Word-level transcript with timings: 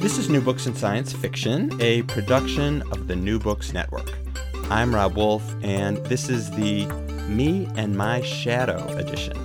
This 0.00 0.16
is 0.16 0.28
New 0.28 0.40
Books 0.40 0.68
in 0.68 0.76
Science 0.76 1.12
Fiction, 1.12 1.76
a 1.80 2.02
production 2.02 2.82
of 2.92 3.08
the 3.08 3.16
New 3.16 3.40
Books 3.40 3.72
Network. 3.72 4.08
I'm 4.70 4.94
Rob 4.94 5.16
Wolf, 5.16 5.42
and 5.64 5.96
this 6.06 6.28
is 6.28 6.52
the 6.52 6.86
Me 7.26 7.68
and 7.74 7.96
My 7.96 8.20
Shadow 8.20 8.86
edition. 8.96 9.36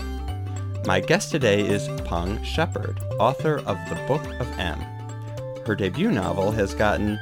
My 0.85 0.99
guest 0.99 1.31
today 1.31 1.61
is 1.61 1.87
Peng 2.03 2.41
Shepherd, 2.43 2.99
author 3.19 3.63
of 3.65 3.79
The 3.89 3.95
Book 4.07 4.23
of 4.39 4.47
M. 4.59 4.79
Her 5.65 5.73
debut 5.75 6.11
novel 6.11 6.51
has 6.51 6.75
gotten 6.75 7.19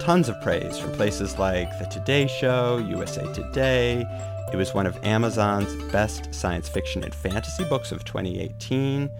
tons 0.00 0.28
of 0.28 0.38
praise 0.42 0.78
from 0.78 0.92
places 0.92 1.38
like 1.38 1.70
The 1.78 1.86
Today 1.86 2.26
Show, 2.26 2.76
USA 2.86 3.24
Today. 3.32 4.04
It 4.52 4.56
was 4.56 4.74
one 4.74 4.86
of 4.86 5.02
Amazon's 5.02 5.74
best 5.90 6.34
science 6.34 6.68
fiction 6.68 7.02
and 7.02 7.14
fantasy 7.14 7.64
books 7.64 7.92
of 7.92 8.04
2018 8.04 9.10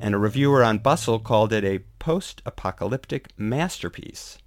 and 0.00 0.14
a 0.14 0.18
reviewer 0.18 0.64
on 0.64 0.78
Bustle 0.78 1.18
called 1.18 1.52
it 1.52 1.64
a 1.64 1.84
post 1.98 2.42
apocalyptic 2.46 3.28
masterpiece. 3.38 4.38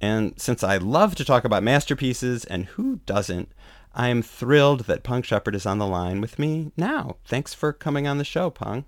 And 0.00 0.34
since 0.40 0.64
I 0.64 0.78
love 0.78 1.14
to 1.16 1.24
talk 1.24 1.44
about 1.44 1.62
masterpieces, 1.62 2.44
and 2.44 2.64
who 2.66 2.96
doesn't, 3.06 3.52
I 3.94 4.08
am 4.08 4.22
thrilled 4.22 4.80
that 4.86 5.04
Peng 5.04 5.22
Shepherd 5.22 5.54
is 5.54 5.66
on 5.66 5.78
the 5.78 5.86
line 5.86 6.20
with 6.20 6.38
me 6.38 6.72
now. 6.76 7.16
Thanks 7.24 7.54
for 7.54 7.72
coming 7.72 8.08
on 8.08 8.18
the 8.18 8.24
show, 8.24 8.50
Peng. 8.50 8.84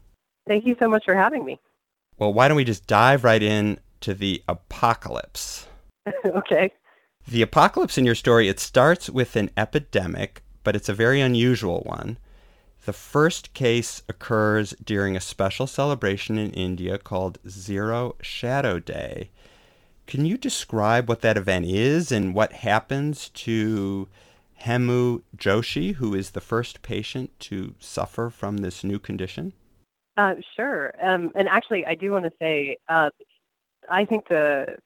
Thank 0.49 0.67
you 0.67 0.75
so 0.81 0.89
much 0.89 1.05
for 1.05 1.15
having 1.15 1.45
me. 1.45 1.61
Well, 2.19 2.33
why 2.33 2.49
don't 2.49 2.57
we 2.57 2.65
just 2.65 2.87
dive 2.87 3.23
right 3.23 3.43
in 3.43 3.79
to 4.01 4.15
the 4.15 4.43
apocalypse? 4.49 5.69
okay. 6.27 6.73
The 7.29 7.43
apocalypse 7.43 7.97
in 7.97 8.05
your 8.05 8.15
story, 8.15 8.49
it 8.49 8.61
starts 8.61 9.09
with 9.09 9.37
an 9.37 9.51
epidemic, 9.57 10.43
but 10.63 10.77
it's 10.77 10.89
a 10.89 10.95
very 10.95 11.21
unusual 11.21 11.81
one. 11.81 12.19
The 12.85 12.93
first 12.93 13.55
case 13.55 14.03
occurs 14.11 14.75
during 14.85 15.17
a 15.17 15.21
special 15.21 15.67
celebration 15.67 16.37
in 16.37 16.51
India 16.51 16.99
called 16.99 17.39
Zero 17.49 18.15
Shadow 18.21 18.79
Day. 18.79 19.31
Can 20.07 20.27
you 20.27 20.37
describe 20.37 21.09
what 21.09 21.23
that 21.23 21.39
event 21.39 21.65
is 21.65 22.13
and 22.13 22.35
what 22.35 22.53
happens 22.53 23.31
to 23.31 24.07
Hemu 24.65 25.23
Joshi, 25.35 25.95
who 25.95 26.15
is 26.15 26.33
the 26.33 26.43
first 26.43 26.83
patient 26.83 27.31
to 27.41 27.75
suffer 27.79 28.29
from 28.29 28.59
this 28.59 28.85
new 28.85 28.99
condition? 28.99 29.55
Uh, 30.19 30.35
sure. 30.55 30.93
Um, 31.03 31.33
and 31.35 31.49
actually, 31.49 31.87
I 31.87 31.95
do 31.95 32.13
want 32.13 32.27
to 32.27 32.33
say, 32.39 32.77
uh, 32.91 33.09
I 33.89 34.05
think 34.05 34.29
the 34.29 34.77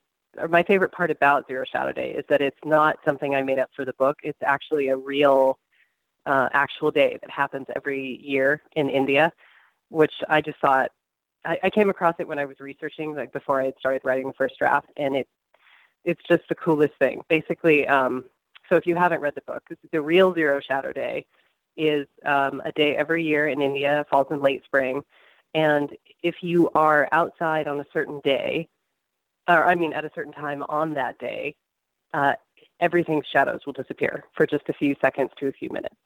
my 0.49 0.63
favorite 0.63 0.93
part 0.93 1.11
about 1.11 1.49
Zero 1.49 1.65
Shadow 1.65 1.91
Day 1.91 2.13
is 2.13 2.25
that 2.29 2.41
it's 2.41 2.61
not 2.65 2.99
something 3.05 3.35
I 3.35 3.43
made 3.43 3.59
up 3.59 3.71
for 3.75 3.85
the 3.85 3.93
book. 3.95 4.19
It's 4.23 4.39
actually 4.43 4.87
a 4.87 4.97
real 4.97 5.59
uh, 6.29 6.49
actual 6.53 6.91
day 6.91 7.19
that 7.21 7.31
happens 7.31 7.67
every 7.75 8.21
year 8.23 8.63
in 8.77 8.91
India, 8.91 9.33
which 9.89 10.13
I 10.29 10.43
just 10.43 10.59
thought 10.61 10.93
I, 11.45 11.59
I 11.65 11.71
came 11.71 11.89
across 11.89 12.15
it 12.19 12.29
when 12.29 12.39
I 12.39 12.45
was 12.45 12.61
researching, 12.61 13.15
like 13.15 13.33
before 13.33 13.61
I 13.61 13.67
had 13.67 13.79
started 13.79 14.03
writing 14.05 14.27
the 14.27 14.35
first 14.35 14.59
draft, 14.59 14.91
and 14.97 15.17
it 15.17 15.29
it's 16.05 16.23
just 16.29 16.43
the 16.49 16.55
coolest 16.55 16.95
thing. 16.99 17.23
Basically, 17.29 17.89
um, 17.89 18.25
so 18.69 18.77
if 18.77 18.87
you 18.87 18.95
haven't 18.95 19.23
read 19.23 19.35
the 19.35 19.43
book, 19.43 19.63
the 19.91 20.01
real 20.01 20.35
Zero 20.35 20.61
Shadow 20.61 20.93
Day 20.93 21.27
is 21.77 22.07
um, 22.27 22.61
a 22.65 22.73
day 22.73 22.95
every 22.95 23.25
year 23.25 23.49
in 23.49 23.63
India, 23.63 24.05
falls 24.11 24.27
in 24.31 24.41
late 24.41 24.65
spring, 24.65 25.03
and 25.55 25.91
if 26.23 26.37
you 26.43 26.71
are 26.75 27.09
outside 27.13 27.69
on 27.69 27.81
a 27.81 27.87
certain 27.91 28.21
day, 28.21 28.69
or 29.49 29.65
I 29.65 29.75
mean 29.75 29.95
at 29.95 30.05
a 30.05 30.11
certain 30.15 30.33
time 30.33 30.63
on 30.69 30.93
that 30.95 31.19
day, 31.19 31.57
uh, 32.13 32.35
everything's 32.81 33.27
shadows 33.33 33.61
will 33.65 33.73
disappear 33.73 34.25
for 34.35 34.47
just 34.47 34.69
a 34.69 34.75
few 34.75 34.95
seconds 35.01 35.31
to 35.39 35.47
a 35.47 35.53
few 35.53 35.71
minutes 35.71 35.97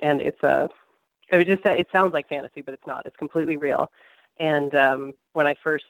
and 0.00 0.20
it's 0.20 0.42
a 0.42 0.68
it 1.30 1.46
just 1.46 1.64
it 1.64 1.88
sounds 1.92 2.12
like 2.12 2.28
fantasy, 2.28 2.62
but 2.62 2.74
it's 2.74 2.86
not. 2.86 3.06
It's 3.06 3.16
completely 3.16 3.56
real. 3.56 3.90
And 4.38 4.74
um, 4.74 5.12
when 5.32 5.46
I 5.46 5.54
first 5.62 5.84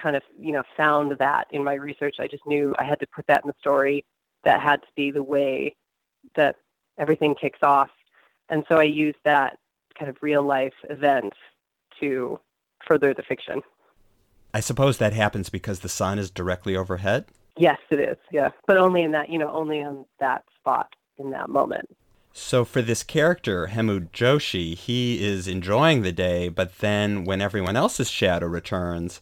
kind 0.00 0.16
of 0.16 0.22
you 0.38 0.52
know 0.52 0.62
found 0.76 1.12
that 1.18 1.46
in 1.50 1.64
my 1.64 1.74
research, 1.74 2.16
I 2.18 2.26
just 2.26 2.46
knew 2.46 2.74
I 2.78 2.84
had 2.84 3.00
to 3.00 3.06
put 3.06 3.26
that 3.26 3.42
in 3.44 3.48
the 3.48 3.54
story. 3.58 4.04
That 4.44 4.60
had 4.60 4.82
to 4.82 4.88
be 4.94 5.10
the 5.10 5.22
way 5.22 5.74
that 6.36 6.56
everything 6.98 7.34
kicks 7.34 7.60
off. 7.62 7.90
And 8.48 8.64
so 8.68 8.76
I 8.76 8.84
used 8.84 9.18
that 9.24 9.58
kind 9.98 10.10
of 10.10 10.16
real 10.20 10.42
life 10.42 10.74
event 10.90 11.32
to 12.00 12.38
further 12.86 13.14
the 13.14 13.22
fiction. 13.22 13.62
I 14.52 14.60
suppose 14.60 14.98
that 14.98 15.12
happens 15.12 15.48
because 15.48 15.80
the 15.80 15.88
sun 15.88 16.18
is 16.18 16.30
directly 16.30 16.76
overhead. 16.76 17.26
Yes, 17.56 17.78
it 17.90 18.00
is. 18.00 18.16
Yeah, 18.30 18.50
but 18.66 18.76
only 18.76 19.02
in 19.02 19.12
that 19.12 19.28
you 19.30 19.38
know 19.38 19.50
only 19.50 19.82
on 19.82 20.04
that 20.20 20.44
spot 20.58 20.94
in 21.18 21.30
that 21.30 21.48
moment. 21.48 21.88
So 22.36 22.64
for 22.64 22.82
this 22.82 23.04
character, 23.04 23.68
Hemu 23.68 24.10
Joshi, 24.10 24.74
he 24.74 25.24
is 25.24 25.46
enjoying 25.46 26.02
the 26.02 26.10
day, 26.10 26.48
but 26.48 26.78
then 26.78 27.24
when 27.24 27.40
everyone 27.40 27.76
else's 27.76 28.10
shadow 28.10 28.48
returns, 28.48 29.20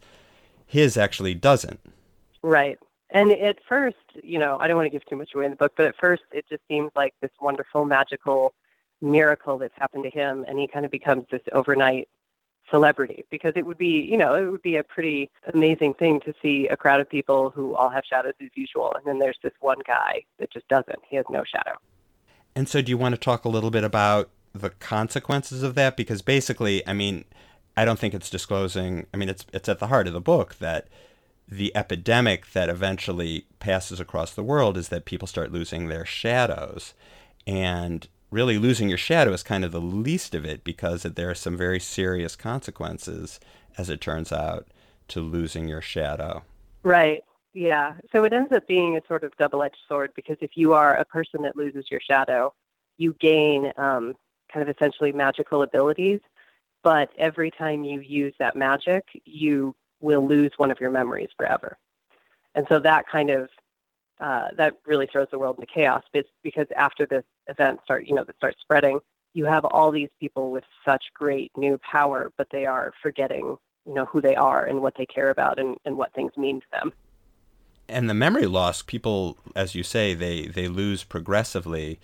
his 0.64 0.96
actually 0.96 1.34
doesn't. 1.34 1.78
Right. 2.42 2.78
And 3.10 3.30
at 3.30 3.58
first, 3.68 3.98
you 4.22 4.38
know, 4.38 4.56
I 4.58 4.66
don't 4.66 4.78
want 4.78 4.86
to 4.86 4.90
give 4.90 5.04
too 5.04 5.16
much 5.16 5.34
away 5.34 5.44
in 5.44 5.50
the 5.50 5.58
book, 5.58 5.74
but 5.76 5.84
at 5.84 5.96
first 6.00 6.22
it 6.32 6.46
just 6.48 6.62
seems 6.68 6.90
like 6.96 7.12
this 7.20 7.30
wonderful, 7.38 7.84
magical 7.84 8.54
miracle 9.02 9.58
that's 9.58 9.76
happened 9.76 10.04
to 10.04 10.10
him, 10.10 10.46
and 10.48 10.58
he 10.58 10.66
kind 10.66 10.86
of 10.86 10.90
becomes 10.90 11.26
this 11.30 11.42
overnight 11.52 12.08
celebrity 12.70 13.26
because 13.30 13.52
it 13.56 13.66
would 13.66 13.76
be, 13.76 14.00
you 14.00 14.16
know, 14.16 14.34
it 14.36 14.50
would 14.50 14.62
be 14.62 14.76
a 14.76 14.84
pretty 14.84 15.30
amazing 15.52 15.92
thing 15.92 16.18
to 16.20 16.32
see 16.40 16.66
a 16.68 16.78
crowd 16.78 17.00
of 17.02 17.10
people 17.10 17.50
who 17.50 17.74
all 17.74 17.90
have 17.90 18.04
shadows 18.06 18.32
as 18.40 18.48
usual, 18.54 18.94
and 18.94 19.04
then 19.04 19.18
there's 19.18 19.38
this 19.42 19.52
one 19.60 19.80
guy 19.86 20.22
that 20.38 20.50
just 20.50 20.66
doesn't. 20.68 21.00
He 21.06 21.16
has 21.16 21.26
no 21.28 21.44
shadow. 21.44 21.76
And 22.54 22.68
so, 22.68 22.82
do 22.82 22.90
you 22.90 22.98
want 22.98 23.14
to 23.14 23.20
talk 23.20 23.44
a 23.44 23.48
little 23.48 23.70
bit 23.70 23.84
about 23.84 24.30
the 24.52 24.70
consequences 24.70 25.62
of 25.62 25.74
that? 25.74 25.96
Because 25.96 26.22
basically, 26.22 26.86
I 26.86 26.92
mean, 26.92 27.24
I 27.76 27.84
don't 27.84 27.98
think 27.98 28.14
it's 28.14 28.30
disclosing. 28.30 29.06
I 29.12 29.16
mean, 29.16 29.28
it's 29.28 29.46
it's 29.52 29.68
at 29.68 29.78
the 29.78 29.86
heart 29.86 30.06
of 30.06 30.12
the 30.12 30.20
book 30.20 30.56
that 30.56 30.88
the 31.48 31.74
epidemic 31.76 32.52
that 32.52 32.68
eventually 32.68 33.46
passes 33.58 34.00
across 34.00 34.32
the 34.32 34.42
world 34.42 34.76
is 34.76 34.88
that 34.88 35.04
people 35.04 35.28
start 35.28 35.52
losing 35.52 35.88
their 35.88 36.04
shadows, 36.04 36.94
and 37.46 38.08
really 38.30 38.58
losing 38.58 38.88
your 38.88 38.98
shadow 38.98 39.32
is 39.32 39.42
kind 39.42 39.64
of 39.64 39.72
the 39.72 39.80
least 39.80 40.34
of 40.34 40.44
it 40.44 40.64
because 40.64 41.02
there 41.02 41.30
are 41.30 41.34
some 41.34 41.56
very 41.56 41.80
serious 41.80 42.34
consequences, 42.34 43.38
as 43.76 43.90
it 43.90 44.00
turns 44.00 44.32
out, 44.32 44.66
to 45.08 45.20
losing 45.20 45.68
your 45.68 45.82
shadow. 45.82 46.42
Right. 46.82 47.22
Yeah. 47.54 47.94
So 48.12 48.24
it 48.24 48.32
ends 48.32 48.52
up 48.52 48.66
being 48.66 48.96
a 48.96 49.02
sort 49.06 49.24
of 49.24 49.36
double 49.36 49.62
edged 49.62 49.76
sword 49.86 50.12
because 50.16 50.38
if 50.40 50.56
you 50.56 50.72
are 50.72 50.96
a 50.96 51.04
person 51.04 51.42
that 51.42 51.56
loses 51.56 51.90
your 51.90 52.00
shadow, 52.00 52.54
you 52.96 53.14
gain 53.20 53.72
um, 53.76 54.14
kind 54.52 54.66
of 54.66 54.74
essentially 54.74 55.12
magical 55.12 55.62
abilities. 55.62 56.20
But 56.82 57.10
every 57.18 57.50
time 57.50 57.84
you 57.84 58.00
use 58.00 58.34
that 58.38 58.56
magic, 58.56 59.04
you 59.24 59.74
will 60.00 60.26
lose 60.26 60.50
one 60.56 60.70
of 60.70 60.80
your 60.80 60.90
memories 60.90 61.28
forever. 61.36 61.76
And 62.54 62.66
so 62.68 62.78
that 62.80 63.06
kind 63.06 63.30
of 63.30 63.48
uh, 64.20 64.48
that 64.56 64.74
really 64.86 65.06
throws 65.06 65.28
the 65.30 65.38
world 65.38 65.56
into 65.58 65.72
chaos. 65.72 66.02
Because 66.42 66.66
after 66.76 67.06
this 67.06 67.24
event 67.48 67.80
start, 67.84 68.06
you 68.06 68.14
know, 68.14 68.24
that 68.24 68.36
starts 68.36 68.60
spreading, 68.60 69.00
you 69.34 69.44
have 69.44 69.64
all 69.64 69.90
these 69.90 70.10
people 70.20 70.50
with 70.50 70.64
such 70.84 71.04
great 71.14 71.50
new 71.56 71.78
power, 71.78 72.32
but 72.36 72.48
they 72.50 72.64
are 72.64 72.92
forgetting, 73.02 73.56
you 73.84 73.94
know, 73.94 74.04
who 74.06 74.20
they 74.20 74.36
are 74.36 74.64
and 74.64 74.80
what 74.80 74.94
they 74.96 75.06
care 75.06 75.30
about 75.30 75.58
and, 75.58 75.76
and 75.84 75.96
what 75.96 76.12
things 76.14 76.32
mean 76.36 76.60
to 76.60 76.66
them 76.72 76.92
and 77.88 78.08
the 78.08 78.14
memory 78.14 78.46
loss, 78.46 78.82
people, 78.82 79.38
as 79.54 79.74
you 79.74 79.82
say, 79.82 80.14
they, 80.14 80.46
they 80.46 80.68
lose 80.68 81.04
progressively. 81.04 82.00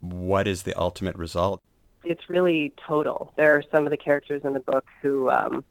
What 0.00 0.48
is 0.48 0.62
the 0.64 0.78
ultimate 0.78 1.16
result? 1.16 1.60
It's 2.04 2.28
really 2.28 2.72
total. 2.86 3.32
There 3.36 3.54
are 3.54 3.62
some 3.70 3.84
of 3.84 3.90
the 3.90 3.96
characters 3.96 4.42
in 4.44 4.52
the 4.52 4.60
book 4.60 4.84
who, 5.00 5.30
um, 5.30 5.64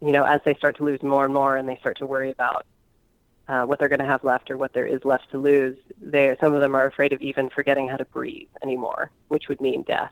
you 0.00 0.12
know, 0.12 0.24
as 0.24 0.40
they 0.44 0.54
start 0.54 0.76
to 0.78 0.84
lose 0.84 1.02
more 1.02 1.24
and 1.24 1.34
more 1.34 1.56
and 1.56 1.68
they 1.68 1.76
start 1.76 1.98
to 1.98 2.06
worry 2.06 2.30
about 2.30 2.64
uh, 3.48 3.64
what 3.64 3.78
they're 3.78 3.88
going 3.88 4.00
to 4.00 4.06
have 4.06 4.24
left 4.24 4.50
or 4.50 4.56
what 4.56 4.72
there 4.72 4.86
is 4.86 5.04
left 5.04 5.30
to 5.30 5.38
lose, 5.38 5.76
they 6.00 6.34
some 6.40 6.54
of 6.54 6.60
them 6.60 6.74
are 6.74 6.86
afraid 6.86 7.12
of 7.12 7.20
even 7.20 7.50
forgetting 7.50 7.88
how 7.88 7.96
to 7.96 8.04
breathe 8.06 8.48
anymore, 8.62 9.10
which 9.28 9.48
would 9.48 9.60
mean 9.60 9.82
death. 9.82 10.10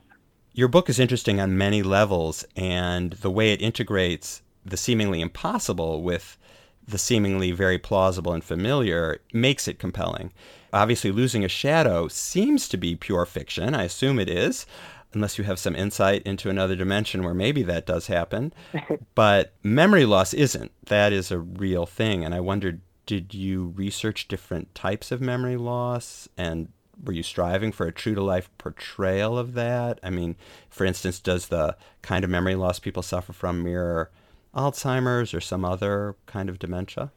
Your 0.53 0.69
book 0.69 0.89
is 0.89 1.01
interesting 1.01 1.41
on 1.41 1.59
many 1.59 1.83
levels, 1.83 2.45
and 2.55 3.15
the 3.15 3.31
way 3.31 3.53
it 3.53 3.61
integrates 3.61 4.43
the 4.65 4.77
seemingly 4.77 5.21
impossible 5.21 6.03
with 6.03 6.39
the 6.87 6.99
seemingly 6.99 7.53
very 7.53 7.79
plausible 7.79 8.33
and 8.33 8.45
familiar 8.45 9.21
makes 9.33 9.67
it 9.69 9.79
compelling. 9.79 10.33
Obviously, 10.73 11.11
losing 11.13 11.45
a 11.45 11.49
shadow 11.49 12.09
seems 12.09 12.69
to 12.69 12.77
be 12.77 12.97
pure 12.97 13.27
fiction. 13.27 13.75
I 13.75 13.85
assume 13.85 14.19
it 14.19 14.29
is. 14.29 14.67
unless 15.13 15.39
you 15.39 15.45
have 15.45 15.61
some 15.61 15.77
insight 15.77 16.21
into 16.25 16.51
another 16.51 16.75
dimension 16.75 17.23
where 17.23 17.35
maybe 17.35 17.63
that 17.63 17.87
does 17.87 18.09
happen. 18.09 18.53
but 19.15 19.53
memory 19.63 20.05
loss 20.05 20.35
isn't. 20.35 20.73
That 20.87 21.13
is 21.13 21.31
a 21.31 21.39
real 21.39 21.87
thing. 21.87 22.25
And 22.25 22.35
I 22.35 22.41
wondered 22.41 22.81
did 23.07 23.35
you 23.35 23.73
research 23.77 24.29
different 24.29 24.75
types 24.75 25.13
of 25.13 25.21
memory 25.21 25.57
loss 25.57 26.29
and 26.37 26.69
were 27.05 27.13
you 27.13 27.23
striving 27.23 27.73
for 27.73 27.87
a 27.87 27.93
true 27.93 28.15
to 28.15 28.23
life 28.23 28.51
portrayal 28.59 29.39
of 29.39 29.55
that? 29.55 29.99
I 30.03 30.11
mean, 30.11 30.37
for 30.71 30.85
instance, 30.85 31.21
does 31.21 31.49
the 31.49 31.77
kind 32.03 32.25
of 32.25 32.31
memory 32.31 32.55
loss 32.55 32.79
people 32.79 33.03
suffer 33.03 33.33
from 33.33 33.63
mirror 33.63 34.11
Alzheimer's 34.55 35.35
or 35.35 35.41
some 35.41 35.65
other 35.65 36.17
kind 36.27 36.49
of 36.49 36.59
dementia? 36.59 37.11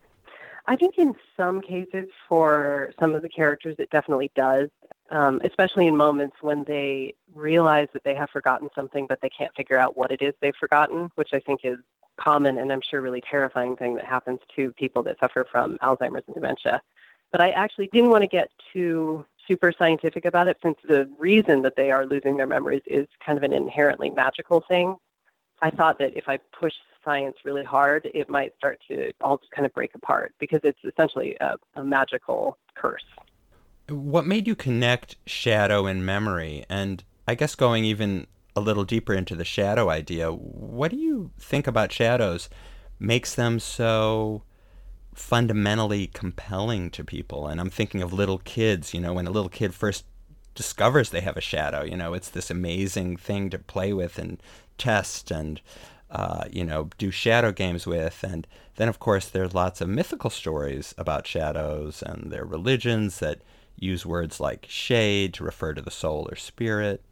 I 0.67 0.75
think 0.75 0.97
in 0.97 1.15
some 1.37 1.61
cases, 1.61 2.09
for 2.27 2.91
some 2.99 3.15
of 3.15 3.21
the 3.21 3.29
characters, 3.29 3.75
it 3.79 3.89
definitely 3.89 4.31
does, 4.35 4.69
um, 5.11 5.39
especially 5.43 5.87
in 5.87 5.95
moments 5.95 6.37
when 6.41 6.65
they 6.65 7.13
realize 7.33 7.87
that 7.93 8.03
they 8.03 8.15
have 8.15 8.29
forgotten 8.29 8.69
something, 8.75 9.07
but 9.07 9.21
they 9.21 9.29
can't 9.29 9.55
figure 9.55 9.77
out 9.77 9.95
what 9.95 10.11
it 10.11 10.21
is 10.21 10.33
they've 10.41 10.55
forgotten, 10.59 11.09
which 11.15 11.29
I 11.33 11.39
think 11.39 11.61
is 11.63 11.77
common 12.17 12.57
and 12.57 12.71
I'm 12.73 12.81
sure 12.81 12.99
really 12.99 13.21
terrifying 13.21 13.75
thing 13.77 13.95
that 13.95 14.05
happens 14.05 14.39
to 14.55 14.71
people 14.73 15.03
that 15.03 15.19
suffer 15.19 15.47
from 15.49 15.77
Alzheimer's 15.77 16.23
and 16.27 16.33
dementia. 16.33 16.81
But 17.31 17.41
I 17.41 17.51
actually 17.51 17.87
didn't 17.93 18.09
want 18.09 18.23
to 18.23 18.27
get 18.27 18.49
too 18.73 19.25
super 19.47 19.71
scientific 19.71 20.25
about 20.25 20.47
it 20.47 20.57
since 20.61 20.77
the 20.87 21.09
reason 21.17 21.61
that 21.61 21.75
they 21.75 21.91
are 21.91 22.05
losing 22.05 22.35
their 22.35 22.47
memories 22.47 22.81
is 22.85 23.07
kind 23.25 23.37
of 23.37 23.43
an 23.43 23.53
inherently 23.53 24.09
magical 24.09 24.61
thing. 24.67 24.95
I 25.61 25.69
thought 25.69 25.99
that 25.99 26.17
if 26.17 26.27
I 26.27 26.37
push 26.59 26.73
science 27.07 27.37
really 27.45 27.63
hard, 27.63 28.09
it 28.13 28.29
might 28.29 28.53
start 28.57 28.79
to 28.89 29.11
all 29.21 29.37
just 29.37 29.51
kind 29.51 29.65
of 29.65 29.73
break 29.73 29.95
apart 29.95 30.33
because 30.39 30.59
it's 30.63 30.79
essentially 30.83 31.37
a, 31.39 31.55
a 31.77 31.83
magical 31.83 32.57
curse. 32.75 33.05
What 33.87 34.27
made 34.27 34.45
you 34.45 34.55
connect 34.55 35.15
shadow 35.25 35.85
and 35.85 36.05
memory? 36.05 36.65
And 36.69 37.05
I 37.25 37.35
guess 37.35 37.55
going 37.55 37.85
even 37.85 38.27
a 38.57 38.59
little 38.59 38.83
deeper 38.83 39.13
into 39.13 39.35
the 39.35 39.45
shadow 39.45 39.89
idea, 39.89 40.31
what 40.31 40.91
do 40.91 40.97
you 40.97 41.31
think 41.39 41.65
about 41.65 41.93
shadows 41.93 42.49
makes 42.99 43.35
them 43.35 43.59
so 43.59 44.43
fundamentally 45.13 46.07
compelling 46.07 46.89
to 46.89 47.05
people? 47.05 47.47
And 47.47 47.61
I'm 47.61 47.69
thinking 47.69 48.01
of 48.01 48.11
little 48.11 48.39
kids, 48.39 48.93
you 48.93 48.99
know, 48.99 49.13
when 49.13 49.27
a 49.27 49.31
little 49.31 49.49
kid 49.49 49.73
first 49.73 50.03
discovers 50.55 51.11
they 51.11 51.21
have 51.21 51.37
a 51.37 51.41
shadow, 51.41 51.83
you 51.83 51.95
know, 51.95 52.13
it's 52.13 52.29
this 52.29 52.51
amazing 52.51 53.15
thing 53.15 53.49
to 53.51 53.59
play 53.59 53.93
with 53.93 54.17
and 54.17 54.43
test 54.77 55.31
and 55.31 55.61
uh, 56.09 56.45
you 56.51 56.63
know, 56.63 56.89
do 56.97 57.11
shadow 57.11 57.51
games 57.51 57.85
with. 57.85 58.23
And 58.23 58.47
then, 58.75 58.87
of 58.87 58.99
course, 58.99 59.27
there's 59.27 59.53
lots 59.53 59.81
of 59.81 59.89
mythical 59.89 60.29
stories 60.29 60.95
about 60.97 61.27
shadows 61.27 62.01
and 62.01 62.31
their 62.31 62.45
religions 62.45 63.19
that 63.19 63.41
use 63.75 64.05
words 64.05 64.39
like 64.39 64.65
shade 64.69 65.33
to 65.35 65.43
refer 65.43 65.73
to 65.73 65.81
the 65.81 65.91
soul 65.91 66.27
or 66.31 66.35
spirit. 66.35 67.03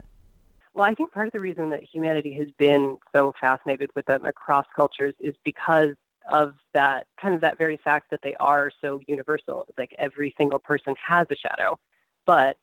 Well, 0.74 0.84
I 0.84 0.94
think 0.94 1.12
part 1.12 1.26
of 1.26 1.32
the 1.32 1.40
reason 1.40 1.70
that 1.70 1.82
humanity 1.82 2.34
has 2.34 2.48
been 2.58 2.98
so 3.14 3.32
fascinated 3.40 3.90
with 3.94 4.06
them 4.06 4.24
across 4.24 4.66
cultures 4.74 5.14
is 5.20 5.34
because 5.44 5.94
of 6.30 6.54
that 6.74 7.06
kind 7.20 7.34
of 7.34 7.40
that 7.40 7.56
very 7.56 7.76
fact 7.76 8.10
that 8.10 8.20
they 8.22 8.34
are 8.36 8.70
so 8.80 9.00
universal. 9.06 9.64
It's 9.68 9.78
like 9.78 9.94
every 9.98 10.34
single 10.36 10.58
person 10.58 10.94
has 11.02 11.26
a 11.30 11.36
shadow, 11.36 11.78
but 12.26 12.58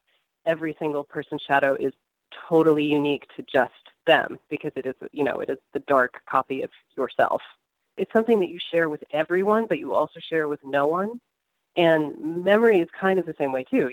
every 0.45 0.75
single 0.77 1.03
person's 1.03 1.41
shadow 1.41 1.75
is 1.79 1.93
totally 2.47 2.83
unique 2.83 3.25
to 3.35 3.43
just 3.43 3.71
them 4.05 4.39
because 4.49 4.71
it 4.75 4.85
is, 4.85 4.95
you 5.11 5.23
know, 5.23 5.39
it 5.39 5.49
is 5.49 5.57
the 5.73 5.79
dark 5.81 6.21
copy 6.29 6.61
of 6.61 6.69
yourself. 6.97 7.41
It's 7.97 8.11
something 8.11 8.39
that 8.39 8.49
you 8.49 8.59
share 8.71 8.89
with 8.89 9.03
everyone, 9.11 9.65
but 9.67 9.79
you 9.79 9.93
also 9.93 10.19
share 10.19 10.47
with 10.47 10.59
no 10.63 10.87
one. 10.87 11.19
And 11.75 12.43
memory 12.43 12.79
is 12.79 12.89
kind 12.99 13.19
of 13.19 13.25
the 13.25 13.35
same 13.37 13.51
way 13.51 13.63
too. 13.63 13.91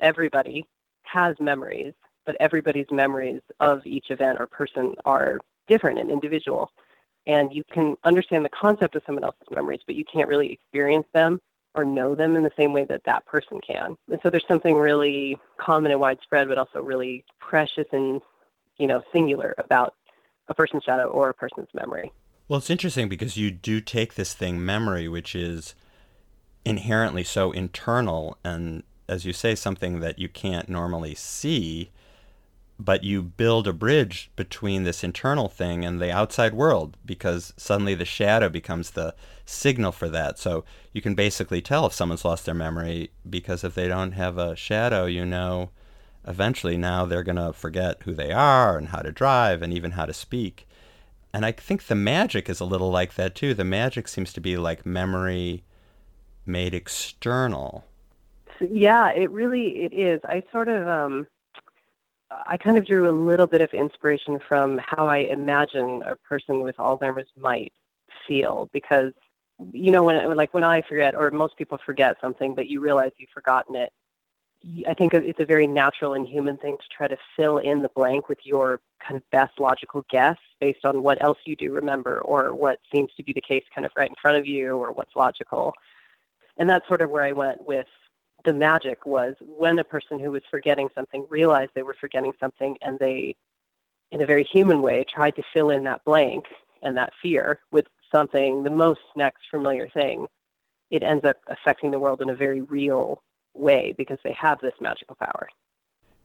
Everybody 0.00 0.66
has 1.02 1.36
memories, 1.40 1.94
but 2.24 2.36
everybody's 2.40 2.90
memories 2.90 3.40
of 3.60 3.84
each 3.84 4.10
event 4.10 4.38
or 4.40 4.46
person 4.46 4.94
are 5.04 5.40
different 5.68 5.98
and 5.98 6.10
individual. 6.10 6.70
And 7.26 7.52
you 7.52 7.62
can 7.70 7.96
understand 8.04 8.44
the 8.44 8.48
concept 8.48 8.96
of 8.96 9.02
someone 9.06 9.24
else's 9.24 9.48
memories, 9.50 9.80
but 9.86 9.94
you 9.94 10.04
can't 10.04 10.28
really 10.28 10.52
experience 10.52 11.06
them 11.12 11.40
or 11.74 11.84
know 11.84 12.14
them 12.14 12.36
in 12.36 12.42
the 12.42 12.52
same 12.56 12.72
way 12.72 12.84
that 12.84 13.04
that 13.04 13.24
person 13.26 13.60
can. 13.60 13.96
And 14.10 14.20
so 14.22 14.30
there's 14.30 14.46
something 14.46 14.74
really 14.74 15.38
common 15.56 15.90
and 15.90 16.00
widespread, 16.00 16.48
but 16.48 16.58
also 16.58 16.82
really 16.82 17.24
precious 17.40 17.86
and, 17.92 18.20
you 18.82 18.88
know, 18.88 19.00
singular 19.12 19.54
about 19.58 19.94
a 20.48 20.54
person's 20.54 20.82
shadow 20.82 21.04
or 21.04 21.28
a 21.28 21.34
person's 21.34 21.68
memory. 21.72 22.10
Well, 22.48 22.58
it's 22.58 22.68
interesting 22.68 23.08
because 23.08 23.36
you 23.36 23.52
do 23.52 23.80
take 23.80 24.14
this 24.14 24.34
thing, 24.34 24.64
memory, 24.64 25.06
which 25.06 25.36
is 25.36 25.76
inherently 26.64 27.22
so 27.22 27.52
internal 27.52 28.38
and, 28.42 28.82
as 29.08 29.24
you 29.24 29.32
say, 29.32 29.54
something 29.54 30.00
that 30.00 30.18
you 30.18 30.28
can't 30.28 30.68
normally 30.68 31.14
see 31.14 31.92
but 32.76 33.04
you 33.04 33.22
build 33.22 33.68
a 33.68 33.72
bridge 33.72 34.28
between 34.34 34.82
this 34.82 35.04
internal 35.04 35.48
thing 35.48 35.84
and 35.84 36.00
the 36.00 36.10
outside 36.10 36.52
world 36.52 36.96
because 37.06 37.52
suddenly 37.56 37.94
the 37.94 38.04
shadow 38.04 38.48
becomes 38.48 38.90
the 38.90 39.14
signal 39.44 39.92
for 39.92 40.08
that. 40.08 40.36
So 40.36 40.64
you 40.92 41.00
can 41.00 41.14
basically 41.14 41.62
tell 41.62 41.86
if 41.86 41.92
someone's 41.92 42.24
lost 42.24 42.44
their 42.44 42.56
memory 42.56 43.12
because 43.28 43.62
if 43.62 43.76
they 43.76 43.86
don't 43.86 44.12
have 44.12 44.36
a 44.36 44.56
shadow, 44.56 45.06
you 45.06 45.24
know, 45.24 45.70
eventually 46.26 46.76
now 46.76 47.04
they're 47.04 47.22
going 47.22 47.36
to 47.36 47.52
forget 47.52 48.02
who 48.02 48.14
they 48.14 48.32
are 48.32 48.78
and 48.78 48.88
how 48.88 49.00
to 49.00 49.12
drive 49.12 49.62
and 49.62 49.72
even 49.72 49.92
how 49.92 50.06
to 50.06 50.12
speak. 50.12 50.66
And 51.32 51.44
I 51.46 51.52
think 51.52 51.86
the 51.86 51.94
magic 51.94 52.48
is 52.48 52.60
a 52.60 52.64
little 52.64 52.90
like 52.90 53.14
that 53.14 53.34
too. 53.34 53.54
The 53.54 53.64
magic 53.64 54.06
seems 54.06 54.32
to 54.34 54.40
be 54.40 54.56
like 54.56 54.84
memory 54.84 55.64
made 56.44 56.74
external. 56.74 57.84
Yeah, 58.60 59.10
it 59.10 59.30
really 59.30 59.84
it 59.84 59.92
is. 59.92 60.20
I 60.24 60.42
sort 60.52 60.68
of 60.68 60.86
um 60.86 61.26
I 62.46 62.56
kind 62.56 62.78
of 62.78 62.86
drew 62.86 63.08
a 63.08 63.12
little 63.12 63.46
bit 63.46 63.60
of 63.60 63.70
inspiration 63.72 64.38
from 64.46 64.78
how 64.78 65.06
I 65.06 65.18
imagine 65.18 66.02
a 66.06 66.16
person 66.16 66.60
with 66.60 66.76
Alzheimer's 66.76 67.28
might 67.36 67.72
feel 68.26 68.68
because 68.72 69.12
you 69.72 69.90
know 69.90 70.02
when 70.04 70.36
like 70.36 70.52
when 70.54 70.64
I 70.64 70.82
forget 70.82 71.14
or 71.14 71.30
most 71.30 71.56
people 71.56 71.78
forget 71.84 72.16
something 72.20 72.54
but 72.54 72.68
you 72.68 72.80
realize 72.80 73.12
you've 73.16 73.30
forgotten 73.30 73.74
it 73.74 73.92
I 74.86 74.94
think 74.94 75.12
it's 75.14 75.40
a 75.40 75.44
very 75.44 75.66
natural 75.66 76.14
and 76.14 76.26
human 76.26 76.56
thing 76.56 76.76
to 76.76 76.96
try 76.96 77.08
to 77.08 77.16
fill 77.36 77.58
in 77.58 77.82
the 77.82 77.88
blank 77.88 78.28
with 78.28 78.38
your 78.44 78.80
kind 79.00 79.16
of 79.16 79.28
best 79.30 79.58
logical 79.58 80.04
guess 80.10 80.36
based 80.60 80.84
on 80.84 81.02
what 81.02 81.22
else 81.22 81.38
you 81.44 81.56
do 81.56 81.72
remember 81.72 82.20
or 82.20 82.54
what 82.54 82.78
seems 82.92 83.10
to 83.16 83.24
be 83.24 83.32
the 83.32 83.40
case 83.40 83.64
kind 83.74 83.84
of 83.84 83.92
right 83.96 84.08
in 84.08 84.14
front 84.20 84.38
of 84.38 84.46
you 84.46 84.76
or 84.76 84.92
what's 84.92 85.16
logical. 85.16 85.72
And 86.56 86.70
that's 86.70 86.86
sort 86.86 87.02
of 87.02 87.10
where 87.10 87.24
I 87.24 87.32
went 87.32 87.66
with 87.66 87.86
the 88.44 88.52
magic 88.52 89.06
was 89.06 89.34
when 89.40 89.78
a 89.78 89.84
person 89.84 90.18
who 90.18 90.30
was 90.30 90.42
forgetting 90.50 90.88
something 90.94 91.26
realized 91.28 91.72
they 91.74 91.82
were 91.82 91.96
forgetting 92.00 92.32
something 92.40 92.76
and 92.82 92.98
they 92.98 93.36
in 94.10 94.20
a 94.20 94.26
very 94.26 94.44
human 94.44 94.82
way 94.82 95.04
tried 95.04 95.36
to 95.36 95.42
fill 95.54 95.70
in 95.70 95.84
that 95.84 96.04
blank 96.04 96.44
and 96.82 96.96
that 96.96 97.12
fear 97.20 97.60
with 97.70 97.86
something 98.10 98.62
the 98.62 98.70
most 98.70 99.00
next 99.16 99.42
familiar 99.50 99.88
thing 99.88 100.26
it 100.90 101.02
ends 101.02 101.24
up 101.24 101.36
affecting 101.46 101.90
the 101.90 101.98
world 101.98 102.20
in 102.20 102.30
a 102.30 102.34
very 102.34 102.60
real 102.62 103.22
way 103.54 103.94
because 103.96 104.18
they 104.24 104.32
have 104.32 104.60
this 104.60 104.74
magical 104.80 105.16
power. 105.16 105.48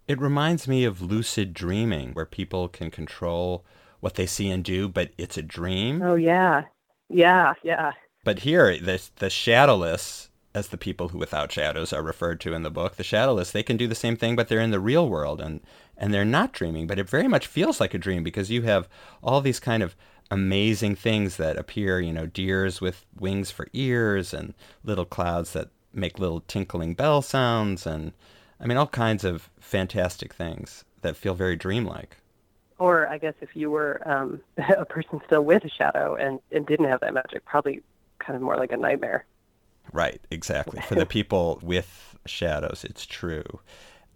It 0.07 0.21
reminds 0.21 0.67
me 0.67 0.85
of 0.85 1.01
lucid 1.01 1.53
dreaming 1.53 2.13
where 2.13 2.25
people 2.25 2.69
can 2.69 2.89
control 2.89 3.65
what 3.99 4.15
they 4.15 4.25
see 4.25 4.49
and 4.49 4.63
do 4.63 4.87
but 4.87 5.11
it's 5.17 5.37
a 5.37 5.41
dream. 5.41 6.01
Oh 6.01 6.15
yeah. 6.15 6.63
Yeah 7.09 7.53
yeah. 7.63 7.93
But 8.23 8.39
here 8.39 8.77
the 8.77 9.01
the 9.17 9.29
shadowless 9.29 10.29
as 10.57 10.69
the 10.69 10.77
people 10.77 11.09
who 11.09 11.17
without 11.17 11.51
shadows 11.51 11.93
are 11.93 12.01
referred 12.01 12.39
to 12.41 12.53
in 12.53 12.63
the 12.63 12.71
book, 12.71 12.95
the 12.95 13.03
shadowless, 13.03 13.51
they 13.51 13.63
can 13.63 13.77
do 13.77 13.87
the 13.87 13.93
same 13.93 14.17
thing, 14.17 14.35
but 14.35 14.47
they're 14.47 14.59
in 14.59 14.71
the 14.71 14.79
real 14.79 15.07
world 15.07 15.39
and 15.39 15.61
and 15.97 16.13
they're 16.13 16.25
not 16.25 16.51
dreaming. 16.53 16.87
But 16.87 16.99
it 16.99 17.09
very 17.09 17.27
much 17.27 17.47
feels 17.47 17.79
like 17.79 17.93
a 17.93 17.99
dream 17.99 18.23
because 18.23 18.49
you 18.49 18.63
have 18.63 18.87
all 19.21 19.41
these 19.41 19.59
kind 19.59 19.83
of 19.83 19.95
amazing 20.29 20.95
things 20.95 21.37
that 21.37 21.57
appear, 21.57 21.99
you 21.99 22.11
know, 22.11 22.25
deers 22.25 22.81
with 22.81 23.05
wings 23.17 23.51
for 23.51 23.67
ears 23.73 24.33
and 24.33 24.53
little 24.83 25.05
clouds 25.05 25.53
that 25.53 25.69
make 25.97 26.19
little 26.19 26.41
tinkling 26.41 26.93
bell 26.93 27.21
sounds 27.21 27.85
and 27.85 28.13
I 28.59 28.65
mean 28.65 28.77
all 28.77 28.87
kinds 28.87 29.23
of 29.23 29.49
fantastic 29.59 30.33
things 30.33 30.85
that 31.01 31.15
feel 31.15 31.33
very 31.33 31.55
dreamlike. 31.55 32.17
Or 32.79 33.07
I 33.07 33.17
guess 33.17 33.33
if 33.41 33.55
you 33.55 33.71
were 33.71 34.01
um, 34.05 34.41
a 34.77 34.85
person 34.85 35.19
still 35.25 35.43
with 35.43 35.63
a 35.65 35.69
shadow 35.69 36.15
and, 36.15 36.39
and 36.51 36.65
didn't 36.65 36.87
have 36.87 36.99
that 37.01 37.13
magic, 37.13 37.45
probably 37.45 37.81
kind 38.19 38.35
of 38.35 38.41
more 38.41 38.57
like 38.57 38.71
a 38.71 38.77
nightmare. 38.77 39.25
Right, 39.91 40.21
exactly. 40.29 40.81
For 40.81 40.95
the 40.95 41.05
people 41.17 41.59
with 41.61 42.17
shadows, 42.25 42.85
it's 42.87 43.05
true. 43.05 43.59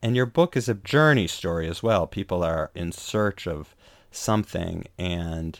And 0.02 0.16
your 0.16 0.26
book 0.26 0.58
is 0.58 0.68
a 0.68 0.74
journey 0.74 1.28
story 1.28 1.68
as 1.68 1.84
well. 1.84 2.08
People 2.08 2.44
are 2.44 2.72
in 2.74 2.92
search 2.92 3.48
of 3.48 3.76
something, 4.12 4.86
and 4.98 5.60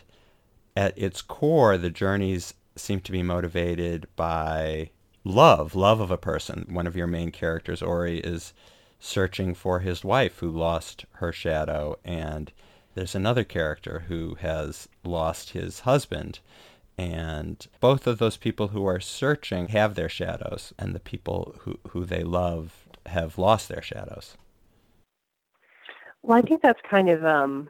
at 0.76 0.96
its 0.98 1.22
core, 1.22 1.78
the 1.78 1.90
journeys 1.90 2.54
seem 2.76 3.00
to 3.00 3.12
be 3.12 3.22
motivated 3.22 4.06
by 4.16 4.90
love, 5.24 5.74
love 5.74 6.00
of 6.00 6.10
a 6.10 6.18
person. 6.18 6.66
One 6.68 6.86
of 6.86 6.96
your 6.96 7.06
main 7.06 7.30
characters, 7.30 7.82
Ori, 7.82 8.18
is 8.18 8.52
searching 8.98 9.54
for 9.54 9.80
his 9.80 10.04
wife 10.04 10.38
who 10.38 10.50
lost 10.50 11.04
her 11.14 11.32
shadow, 11.32 11.98
and 12.04 12.52
there's 12.94 13.14
another 13.14 13.44
character 13.44 14.04
who 14.08 14.36
has 14.36 14.88
lost 15.04 15.50
his 15.50 15.80
husband 15.80 16.40
and 16.98 17.66
both 17.80 18.06
of 18.06 18.18
those 18.18 18.36
people 18.36 18.68
who 18.68 18.86
are 18.86 19.00
searching 19.00 19.68
have 19.68 19.94
their 19.94 20.08
shadows, 20.08 20.72
and 20.78 20.94
the 20.94 21.00
people 21.00 21.56
who, 21.60 21.78
who 21.88 22.04
they 22.04 22.22
love 22.22 22.86
have 23.06 23.38
lost 23.38 23.68
their 23.68 23.82
shadows. 23.82 24.36
Well, 26.22 26.38
I 26.38 26.42
think 26.42 26.62
that's 26.62 26.80
kind 26.88 27.08
of, 27.08 27.24
um, 27.24 27.68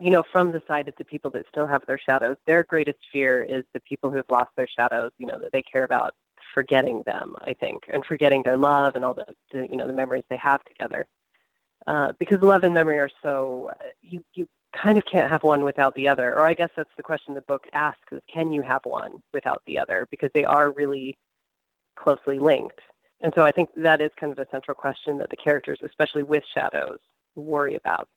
you 0.00 0.10
know, 0.10 0.24
from 0.30 0.52
the 0.52 0.62
side 0.66 0.88
of 0.88 0.94
the 0.98 1.04
people 1.04 1.30
that 1.30 1.46
still 1.48 1.66
have 1.66 1.86
their 1.86 1.98
shadows. 1.98 2.36
Their 2.46 2.64
greatest 2.64 2.98
fear 3.12 3.42
is 3.42 3.64
the 3.72 3.80
people 3.80 4.10
who 4.10 4.16
have 4.16 4.28
lost 4.28 4.50
their 4.56 4.68
shadows. 4.68 5.12
You 5.18 5.26
know, 5.26 5.38
that 5.38 5.52
they 5.52 5.62
care 5.62 5.84
about 5.84 6.14
forgetting 6.54 7.02
them. 7.04 7.36
I 7.42 7.52
think, 7.52 7.82
and 7.92 8.04
forgetting 8.04 8.42
their 8.44 8.56
love 8.56 8.96
and 8.96 9.04
all 9.04 9.14
the, 9.14 9.26
the 9.52 9.68
you 9.70 9.76
know, 9.76 9.86
the 9.86 9.92
memories 9.92 10.24
they 10.30 10.38
have 10.38 10.64
together. 10.64 11.06
Uh, 11.86 12.12
because 12.18 12.40
love 12.40 12.64
and 12.64 12.72
memory 12.72 12.98
are 12.98 13.10
so 13.22 13.70
you 14.00 14.24
you 14.34 14.48
kind 14.74 14.96
of 14.96 15.04
can't 15.04 15.30
have 15.30 15.42
one 15.42 15.64
without 15.64 15.94
the 15.94 16.08
other. 16.08 16.32
Or 16.34 16.46
I 16.46 16.54
guess 16.54 16.70
that's 16.76 16.96
the 16.96 17.02
question 17.02 17.34
the 17.34 17.42
book 17.42 17.66
asks: 17.72 18.12
is 18.12 18.20
can 18.32 18.52
you 18.52 18.62
have 18.62 18.80
one 18.84 19.22
without 19.34 19.62
the 19.66 19.78
other? 19.78 20.06
Because 20.10 20.30
they 20.32 20.44
are 20.44 20.70
really 20.70 21.18
closely 21.96 22.38
linked. 22.38 22.80
And 23.20 23.32
so 23.34 23.42
I 23.42 23.52
think 23.52 23.70
that 23.76 24.00
is 24.00 24.10
kind 24.18 24.32
of 24.32 24.38
a 24.38 24.46
central 24.50 24.74
question 24.74 25.18
that 25.18 25.30
the 25.30 25.36
characters, 25.36 25.78
especially 25.82 26.22
with 26.22 26.44
shadows, 26.52 26.98
worry 27.36 27.74
about. 27.74 28.08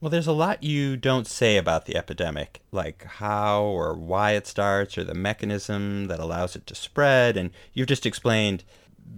Well, 0.00 0.08
there's 0.10 0.26
a 0.26 0.32
lot 0.32 0.62
you 0.62 0.96
don't 0.96 1.26
say 1.26 1.58
about 1.58 1.84
the 1.84 1.94
epidemic, 1.94 2.62
like 2.72 3.04
how 3.04 3.62
or 3.62 3.92
why 3.94 4.32
it 4.32 4.46
starts 4.46 4.96
or 4.96 5.04
the 5.04 5.12
mechanism 5.12 6.06
that 6.06 6.18
allows 6.20 6.56
it 6.56 6.66
to 6.68 6.74
spread. 6.74 7.36
And 7.36 7.50
you've 7.74 7.88
just 7.88 8.06
explained 8.06 8.64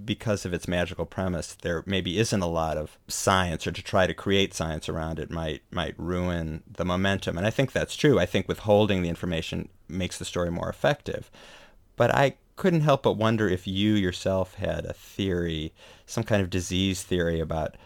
because 0.04 0.44
of 0.44 0.52
its 0.52 0.66
magical 0.66 1.06
premise, 1.06 1.54
there 1.54 1.84
maybe 1.86 2.18
isn't 2.18 2.42
a 2.42 2.46
lot 2.48 2.76
of 2.76 2.98
science, 3.06 3.64
or 3.66 3.72
to 3.72 3.82
try 3.82 4.08
to 4.08 4.14
create 4.14 4.54
science 4.54 4.88
around 4.88 5.20
it 5.20 5.30
might 5.30 5.62
might 5.70 5.94
ruin 5.98 6.64
the 6.66 6.84
momentum. 6.84 7.38
And 7.38 7.46
I 7.46 7.50
think 7.50 7.70
that's 7.70 7.94
true. 7.94 8.18
I 8.18 8.26
think 8.26 8.48
withholding 8.48 9.02
the 9.02 9.08
information 9.08 9.68
makes 9.88 10.18
the 10.18 10.24
story 10.24 10.50
more 10.50 10.68
effective. 10.68 11.30
But 11.94 12.12
I 12.12 12.34
couldn't 12.56 12.80
help 12.80 13.04
but 13.04 13.12
wonder 13.12 13.48
if 13.48 13.68
you 13.68 13.92
yourself 13.94 14.54
had 14.54 14.84
a 14.84 14.92
theory, 14.92 15.72
some 16.06 16.24
kind 16.24 16.42
of 16.42 16.50
disease 16.50 17.02
theory 17.04 17.38
about 17.38 17.76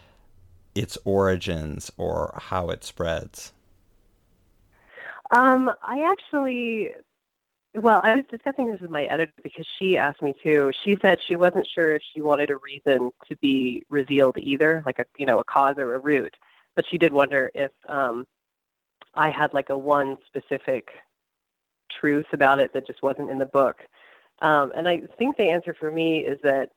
its 0.77 0.97
origins 1.03 1.91
or 1.97 2.39
how 2.45 2.69
it 2.69 2.83
spreads? 2.83 3.51
Um, 5.31 5.71
I 5.83 6.09
actually, 6.09 6.91
well, 7.75 7.99
I 8.03 8.15
was 8.15 8.25
discussing 8.29 8.71
this 8.71 8.79
with 8.79 8.91
my 8.91 9.05
editor 9.05 9.33
because 9.43 9.67
she 9.77 9.97
asked 9.97 10.21
me 10.21 10.33
to. 10.43 10.71
She 10.83 10.97
said 11.01 11.19
she 11.27 11.35
wasn't 11.35 11.67
sure 11.67 11.95
if 11.95 12.01
she 12.13 12.21
wanted 12.21 12.49
a 12.49 12.57
reason 12.57 13.11
to 13.27 13.35
be 13.37 13.83
revealed 13.89 14.37
either, 14.37 14.83
like 14.85 14.99
a 14.99 15.05
you 15.17 15.25
know 15.25 15.39
a 15.39 15.43
cause 15.43 15.75
or 15.77 15.95
a 15.95 15.99
root, 15.99 16.35
but 16.75 16.85
she 16.89 16.97
did 16.97 17.11
wonder 17.11 17.51
if 17.53 17.71
um, 17.89 18.25
I 19.13 19.29
had 19.29 19.53
like 19.53 19.69
a 19.69 19.77
one 19.77 20.17
specific 20.27 20.89
truth 21.99 22.27
about 22.31 22.59
it 22.59 22.71
that 22.73 22.87
just 22.87 23.01
wasn't 23.03 23.29
in 23.29 23.39
the 23.39 23.45
book. 23.45 23.77
Um, 24.39 24.71
and 24.75 24.87
I 24.87 25.01
think 25.17 25.35
the 25.35 25.49
answer 25.49 25.73
for 25.73 25.91
me 25.91 26.19
is 26.19 26.39
that 26.43 26.69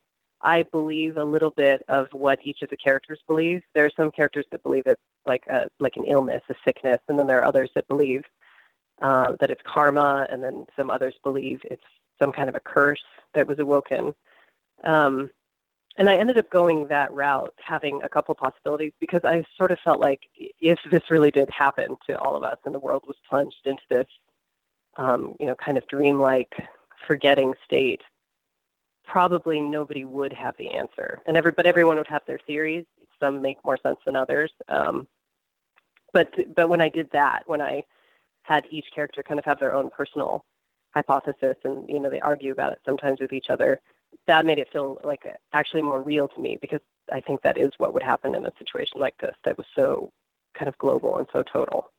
I 0.42 0.62
believe 0.62 1.16
a 1.16 1.24
little 1.24 1.50
bit 1.50 1.82
of 1.88 2.08
what 2.12 2.38
each 2.44 2.62
of 2.62 2.70
the 2.70 2.76
characters 2.76 3.20
believe. 3.26 3.62
There 3.74 3.84
are 3.84 3.90
some 3.96 4.10
characters 4.10 4.46
that 4.50 4.62
believe 4.62 4.84
it's 4.86 5.00
like 5.26 5.46
a 5.48 5.68
like 5.78 5.96
an 5.96 6.04
illness, 6.04 6.42
a 6.48 6.54
sickness, 6.64 6.98
and 7.08 7.18
then 7.18 7.26
there 7.26 7.40
are 7.40 7.44
others 7.44 7.70
that 7.74 7.88
believe 7.88 8.24
uh, 9.02 9.36
that 9.40 9.50
it's 9.50 9.62
karma, 9.64 10.26
and 10.30 10.42
then 10.42 10.66
some 10.76 10.90
others 10.90 11.14
believe 11.22 11.60
it's 11.64 11.82
some 12.18 12.32
kind 12.32 12.48
of 12.48 12.54
a 12.54 12.60
curse 12.60 13.02
that 13.34 13.46
was 13.46 13.58
awoken. 13.58 14.14
Um, 14.84 15.30
and 15.96 16.08
I 16.08 16.16
ended 16.16 16.38
up 16.38 16.48
going 16.50 16.86
that 16.88 17.12
route, 17.12 17.54
having 17.62 18.00
a 18.02 18.08
couple 18.08 18.34
possibilities, 18.34 18.92
because 19.00 19.22
I 19.24 19.44
sort 19.56 19.70
of 19.70 19.78
felt 19.80 20.00
like 20.00 20.22
if 20.60 20.78
this 20.90 21.10
really 21.10 21.30
did 21.30 21.50
happen 21.50 21.96
to 22.06 22.18
all 22.18 22.36
of 22.36 22.42
us, 22.42 22.58
and 22.64 22.74
the 22.74 22.78
world 22.78 23.04
was 23.06 23.16
plunged 23.28 23.66
into 23.66 23.82
this, 23.90 24.06
um, 24.96 25.34
you 25.38 25.46
know, 25.46 25.54
kind 25.54 25.76
of 25.76 25.86
dreamlike, 25.88 26.54
forgetting 27.06 27.54
state, 27.64 28.02
probably 29.10 29.60
nobody 29.60 30.04
would 30.04 30.32
have 30.32 30.56
the 30.56 30.70
answer, 30.70 31.20
and 31.26 31.36
every 31.36 31.52
but 31.52 31.66
everyone 31.66 31.96
would 31.96 32.06
have 32.06 32.22
their 32.26 32.38
theories. 32.46 32.84
Some 33.18 33.42
make 33.42 33.58
more 33.64 33.76
sense 33.76 33.98
than 34.06 34.16
others. 34.16 34.52
Um, 34.68 35.06
but 36.12 36.32
but 36.54 36.68
when 36.68 36.80
I 36.80 36.88
did 36.88 37.10
that, 37.12 37.42
when 37.46 37.60
I 37.60 37.82
had 38.42 38.66
each 38.70 38.86
character 38.94 39.22
kind 39.22 39.38
of 39.38 39.44
have 39.44 39.58
their 39.58 39.74
own 39.74 39.90
personal 39.90 40.44
hypothesis, 40.94 41.56
and 41.64 41.88
you 41.88 41.98
know 41.98 42.08
they 42.08 42.20
argue 42.20 42.52
about 42.52 42.72
it 42.72 42.78
sometimes 42.86 43.20
with 43.20 43.32
each 43.32 43.50
other, 43.50 43.80
that 44.26 44.46
made 44.46 44.58
it 44.58 44.68
feel 44.72 45.00
like 45.02 45.22
actually 45.52 45.82
more 45.82 46.02
real 46.02 46.28
to 46.28 46.40
me 46.40 46.58
because 46.60 46.80
I 47.12 47.20
think 47.20 47.42
that 47.42 47.58
is 47.58 47.72
what 47.78 47.92
would 47.92 48.02
happen 48.02 48.34
in 48.34 48.46
a 48.46 48.52
situation 48.58 49.00
like 49.00 49.18
this 49.18 49.34
that 49.44 49.58
was 49.58 49.66
so 49.74 50.12
kind 50.54 50.68
of 50.68 50.78
global 50.78 51.18
and 51.18 51.26
so 51.32 51.42
total. 51.42 51.90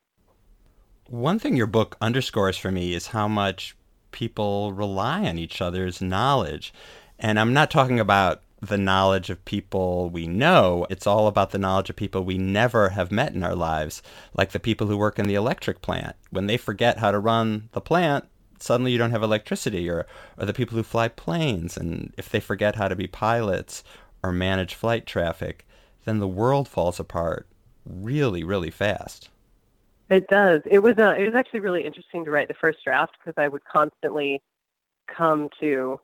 One 1.08 1.38
thing 1.38 1.56
your 1.56 1.66
book 1.66 1.96
underscores 2.00 2.56
for 2.56 2.70
me 2.70 2.94
is 2.94 3.08
how 3.08 3.28
much 3.28 3.76
people 4.12 4.72
rely 4.72 5.26
on 5.26 5.38
each 5.38 5.60
other's 5.60 6.00
knowledge. 6.00 6.72
And 7.22 7.38
I'm 7.38 7.52
not 7.54 7.70
talking 7.70 8.00
about 8.00 8.42
the 8.60 8.76
knowledge 8.76 9.30
of 9.30 9.44
people 9.44 10.10
we 10.10 10.26
know. 10.26 10.86
It's 10.90 11.06
all 11.06 11.28
about 11.28 11.50
the 11.50 11.58
knowledge 11.58 11.88
of 11.88 11.94
people 11.94 12.24
we 12.24 12.36
never 12.36 12.90
have 12.90 13.12
met 13.12 13.32
in 13.32 13.44
our 13.44 13.54
lives, 13.54 14.02
like 14.34 14.50
the 14.50 14.60
people 14.60 14.88
who 14.88 14.98
work 14.98 15.20
in 15.20 15.28
the 15.28 15.36
electric 15.36 15.82
plant. 15.82 16.16
When 16.30 16.48
they 16.48 16.56
forget 16.56 16.98
how 16.98 17.12
to 17.12 17.20
run 17.20 17.68
the 17.72 17.80
plant, 17.80 18.24
suddenly 18.58 18.90
you 18.90 18.98
don't 18.98 19.12
have 19.12 19.22
electricity, 19.22 19.88
or, 19.88 20.04
or 20.36 20.46
the 20.46 20.52
people 20.52 20.76
who 20.76 20.82
fly 20.82 21.06
planes. 21.06 21.76
And 21.76 22.12
if 22.18 22.28
they 22.28 22.40
forget 22.40 22.74
how 22.74 22.88
to 22.88 22.96
be 22.96 23.06
pilots 23.06 23.84
or 24.22 24.32
manage 24.32 24.74
flight 24.74 25.06
traffic, 25.06 25.64
then 26.04 26.18
the 26.18 26.28
world 26.28 26.66
falls 26.66 26.98
apart 26.98 27.46
really, 27.86 28.42
really 28.42 28.70
fast. 28.70 29.28
It 30.10 30.26
does. 30.26 30.60
It 30.66 30.80
was 30.80 30.98
uh, 30.98 31.14
it 31.16 31.24
was 31.24 31.34
actually 31.34 31.60
really 31.60 31.84
interesting 31.84 32.24
to 32.24 32.32
write 32.32 32.48
the 32.48 32.54
first 32.54 32.78
draft 32.84 33.16
because 33.18 33.40
I 33.40 33.48
would 33.48 33.64
constantly 33.64 34.42
come 35.06 35.48
to 35.60 35.98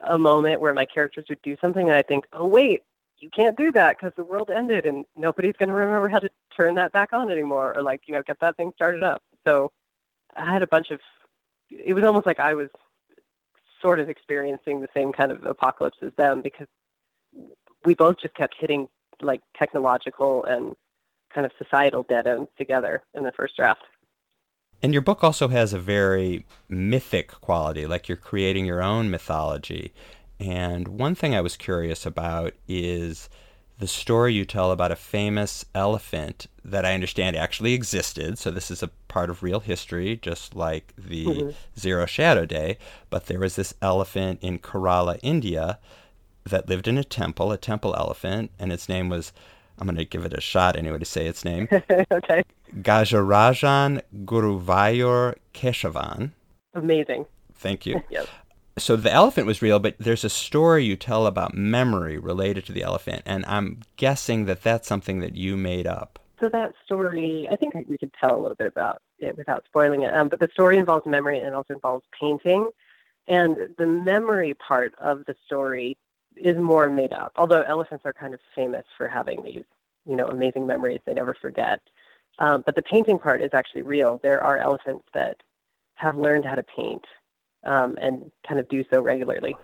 a 0.00 0.18
moment 0.18 0.60
where 0.60 0.74
my 0.74 0.84
characters 0.84 1.26
would 1.28 1.42
do 1.42 1.56
something 1.60 1.88
and 1.88 1.96
I 1.96 2.02
think, 2.02 2.26
oh 2.32 2.46
wait, 2.46 2.82
you 3.18 3.30
can't 3.30 3.56
do 3.56 3.72
that 3.72 3.96
because 3.98 4.12
the 4.16 4.24
world 4.24 4.50
ended 4.50 4.86
and 4.86 5.04
nobody's 5.16 5.56
going 5.58 5.68
to 5.68 5.74
remember 5.74 6.08
how 6.08 6.20
to 6.20 6.30
turn 6.56 6.74
that 6.76 6.92
back 6.92 7.12
on 7.12 7.30
anymore 7.30 7.76
or 7.76 7.82
like 7.82 8.02
you 8.06 8.14
know 8.14 8.22
get 8.22 8.38
that 8.40 8.56
thing 8.56 8.72
started 8.76 9.02
up. 9.02 9.22
So 9.46 9.72
I 10.36 10.52
had 10.52 10.62
a 10.62 10.66
bunch 10.66 10.90
of. 10.90 11.00
It 11.70 11.94
was 11.94 12.04
almost 12.04 12.26
like 12.26 12.40
I 12.40 12.54
was 12.54 12.68
sort 13.82 14.00
of 14.00 14.08
experiencing 14.08 14.80
the 14.80 14.88
same 14.94 15.12
kind 15.12 15.30
of 15.30 15.44
apocalypse 15.44 15.98
as 16.02 16.12
them 16.16 16.42
because 16.42 16.66
we 17.84 17.94
both 17.94 18.18
just 18.20 18.34
kept 18.34 18.54
hitting 18.58 18.88
like 19.20 19.42
technological 19.56 20.44
and 20.44 20.74
kind 21.32 21.44
of 21.44 21.52
societal 21.58 22.04
dead 22.04 22.26
ends 22.26 22.50
together 22.56 23.02
in 23.14 23.22
the 23.22 23.32
first 23.32 23.56
draft. 23.56 23.82
And 24.82 24.92
your 24.92 25.02
book 25.02 25.24
also 25.24 25.48
has 25.48 25.72
a 25.72 25.78
very 25.78 26.46
mythic 26.68 27.32
quality, 27.40 27.86
like 27.86 28.08
you're 28.08 28.16
creating 28.16 28.64
your 28.64 28.82
own 28.82 29.10
mythology. 29.10 29.92
And 30.38 30.86
one 30.88 31.14
thing 31.14 31.34
I 31.34 31.40
was 31.40 31.56
curious 31.56 32.06
about 32.06 32.54
is 32.68 33.28
the 33.78 33.88
story 33.88 34.34
you 34.34 34.44
tell 34.44 34.70
about 34.70 34.92
a 34.92 34.96
famous 34.96 35.64
elephant 35.74 36.46
that 36.64 36.84
I 36.84 36.94
understand 36.94 37.36
actually 37.36 37.74
existed. 37.74 38.38
So 38.38 38.50
this 38.50 38.70
is 38.70 38.82
a 38.82 38.90
part 39.08 39.30
of 39.30 39.42
real 39.42 39.60
history, 39.60 40.16
just 40.16 40.54
like 40.54 40.92
the 40.96 41.26
mm-hmm. 41.26 41.50
Zero 41.78 42.06
Shadow 42.06 42.44
Day. 42.44 42.78
But 43.10 43.26
there 43.26 43.40
was 43.40 43.56
this 43.56 43.74
elephant 43.82 44.40
in 44.42 44.58
Kerala, 44.58 45.18
India, 45.22 45.78
that 46.44 46.68
lived 46.68 46.88
in 46.88 46.98
a 46.98 47.04
temple, 47.04 47.52
a 47.52 47.56
temple 47.56 47.94
elephant, 47.96 48.50
and 48.58 48.72
its 48.72 48.88
name 48.88 49.08
was 49.08 49.32
I'm 49.78 49.86
going 49.86 49.96
to 49.96 50.04
give 50.04 50.24
it 50.24 50.32
a 50.36 50.40
shot 50.40 50.76
anyway 50.76 50.98
to 50.98 51.04
say 51.04 51.26
its 51.26 51.44
name. 51.44 51.68
okay. 52.10 52.42
Gajarajan 52.76 54.02
Guruvayur 54.24 55.36
Keshavan. 55.54 56.32
Amazing. 56.74 57.26
Thank 57.54 57.86
you. 57.86 58.02
yes. 58.10 58.26
So 58.78 58.94
the 58.94 59.12
elephant 59.12 59.46
was 59.46 59.60
real, 59.60 59.80
but 59.80 59.96
there's 59.98 60.24
a 60.24 60.30
story 60.30 60.84
you 60.84 60.94
tell 60.94 61.26
about 61.26 61.54
memory 61.54 62.16
related 62.16 62.64
to 62.66 62.72
the 62.72 62.82
elephant, 62.82 63.22
and 63.26 63.44
I'm 63.46 63.80
guessing 63.96 64.44
that 64.44 64.62
that's 64.62 64.86
something 64.86 65.18
that 65.20 65.34
you 65.34 65.56
made 65.56 65.86
up. 65.86 66.20
So 66.40 66.48
that 66.50 66.74
story, 66.84 67.48
I 67.50 67.56
think 67.56 67.74
we 67.88 67.98
could 67.98 68.12
tell 68.12 68.36
a 68.36 68.40
little 68.40 68.54
bit 68.54 68.68
about 68.68 69.02
it 69.18 69.36
without 69.36 69.64
spoiling 69.64 70.02
it. 70.02 70.14
Um, 70.14 70.28
but 70.28 70.38
the 70.38 70.48
story 70.52 70.78
involves 70.78 71.04
memory 71.04 71.38
and 71.38 71.48
it 71.48 71.54
also 71.54 71.74
involves 71.74 72.04
painting. 72.18 72.70
And 73.26 73.56
the 73.76 73.86
memory 73.86 74.54
part 74.54 74.94
of 74.98 75.24
the 75.26 75.34
story 75.46 75.98
is 76.36 76.56
more 76.56 76.88
made 76.88 77.12
up. 77.12 77.32
Although 77.36 77.62
elephants 77.62 78.04
are 78.06 78.12
kind 78.12 78.34
of 78.34 78.40
famous 78.54 78.84
for 78.96 79.08
having 79.08 79.42
these, 79.42 79.64
you 80.06 80.14
know, 80.14 80.28
amazing 80.28 80.66
memories 80.66 81.00
they 81.04 81.14
never 81.14 81.34
forget. 81.34 81.80
Um, 82.38 82.62
but 82.64 82.76
the 82.76 82.82
painting 82.82 83.18
part 83.18 83.42
is 83.42 83.50
actually 83.52 83.82
real. 83.82 84.20
There 84.22 84.42
are 84.42 84.58
elephants 84.58 85.04
that 85.14 85.38
have 85.96 86.16
learned 86.16 86.44
how 86.44 86.54
to 86.54 86.62
paint 86.62 87.04
um, 87.64 87.98
and 88.00 88.30
kind 88.46 88.60
of 88.60 88.68
do 88.68 88.84
so 88.90 89.02
regularly. 89.02 89.56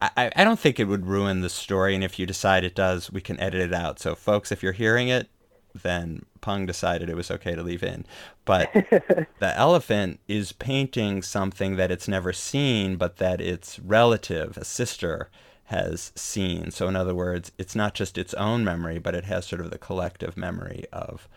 I, 0.00 0.30
I 0.36 0.44
don't 0.44 0.60
think 0.60 0.78
it 0.78 0.84
would 0.84 1.06
ruin 1.06 1.40
the 1.40 1.48
story, 1.48 1.94
and 1.94 2.04
if 2.04 2.18
you 2.18 2.26
decide 2.26 2.62
it 2.62 2.74
does, 2.74 3.10
we 3.10 3.20
can 3.20 3.40
edit 3.40 3.60
it 3.60 3.74
out. 3.74 3.98
So, 3.98 4.14
folks, 4.14 4.52
if 4.52 4.62
you're 4.62 4.72
hearing 4.72 5.08
it, 5.08 5.28
then 5.74 6.24
Peng 6.40 6.66
decided 6.66 7.10
it 7.10 7.16
was 7.16 7.30
okay 7.30 7.54
to 7.54 7.62
leave 7.62 7.82
in. 7.82 8.04
But 8.44 8.72
the 9.40 9.52
elephant 9.56 10.20
is 10.28 10.52
painting 10.52 11.22
something 11.22 11.76
that 11.76 11.90
it's 11.90 12.06
never 12.06 12.32
seen, 12.32 12.96
but 12.96 13.16
that 13.16 13.40
its 13.40 13.78
relative, 13.80 14.56
a 14.56 14.64
sister, 14.64 15.30
has 15.64 16.12
seen. 16.14 16.70
So, 16.70 16.86
in 16.86 16.94
other 16.94 17.14
words, 17.14 17.50
it's 17.58 17.74
not 17.74 17.94
just 17.94 18.16
its 18.16 18.34
own 18.34 18.64
memory, 18.64 18.98
but 18.98 19.14
it 19.14 19.24
has 19.24 19.46
sort 19.46 19.60
of 19.60 19.70
the 19.70 19.78
collective 19.78 20.36
memory 20.36 20.84
of 20.92 21.28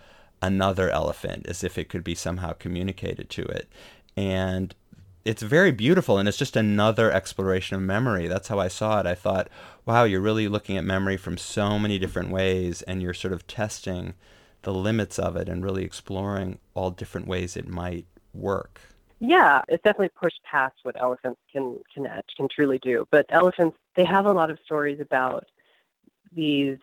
another 0.42 0.90
elephant, 0.90 1.46
as 1.48 1.64
if 1.64 1.78
it 1.78 1.90
could 1.90 2.04
be 2.04 2.16
somehow 2.16 2.54
communicated 2.54 3.30
to 3.32 3.44
it. 3.44 3.70
And 4.18 4.74
it's 5.24 5.44
very 5.44 5.72
beautiful, 5.72 6.18
and 6.18 6.28
it's 6.28 6.38
just 6.38 6.56
another 6.56 7.12
exploration 7.12 7.76
of 7.76 7.82
memory. 7.84 8.28
That's 8.28 8.48
how 8.48 8.60
I 8.60 8.68
saw 8.68 9.00
it. 9.00 9.06
I 9.06 9.16
thought, 9.16 9.50
wow, 9.86 10.04
you're 10.04 10.22
really 10.22 10.48
looking 10.48 10.78
at 10.78 10.84
memory 10.84 11.18
from 11.18 11.38
so 11.38 11.78
many 11.78 12.00
different 12.00 12.32
ways, 12.32 12.82
and 12.84 13.02
you're 13.02 13.14
sort 13.14 13.34
of 13.34 13.46
testing 13.46 14.16
the 14.64 14.74
limits 14.74 15.20
of 15.20 15.36
it 15.36 15.50
and 15.50 15.64
really 15.64 15.84
exploring 15.84 16.60
all 16.74 16.92
different 16.92 17.28
ways 17.28 17.56
it 17.56 17.68
might 17.68 18.06
work. 18.34 18.82
Yeah, 19.20 19.62
it's 19.68 19.84
definitely 19.84 20.10
pushed 20.20 20.42
past 20.44 20.76
what 20.82 21.00
elephants 21.00 21.40
can 21.52 21.78
can 21.94 22.08
can 22.36 22.48
truly 22.50 22.80
do. 22.80 23.08
But 23.12 23.28
elephants, 23.30 23.78
they 23.96 24.06
have 24.06 24.26
a 24.26 24.34
lot 24.34 24.50
of 24.50 24.58
stories 24.66 25.00
about 25.00 25.46
these, 26.34 26.80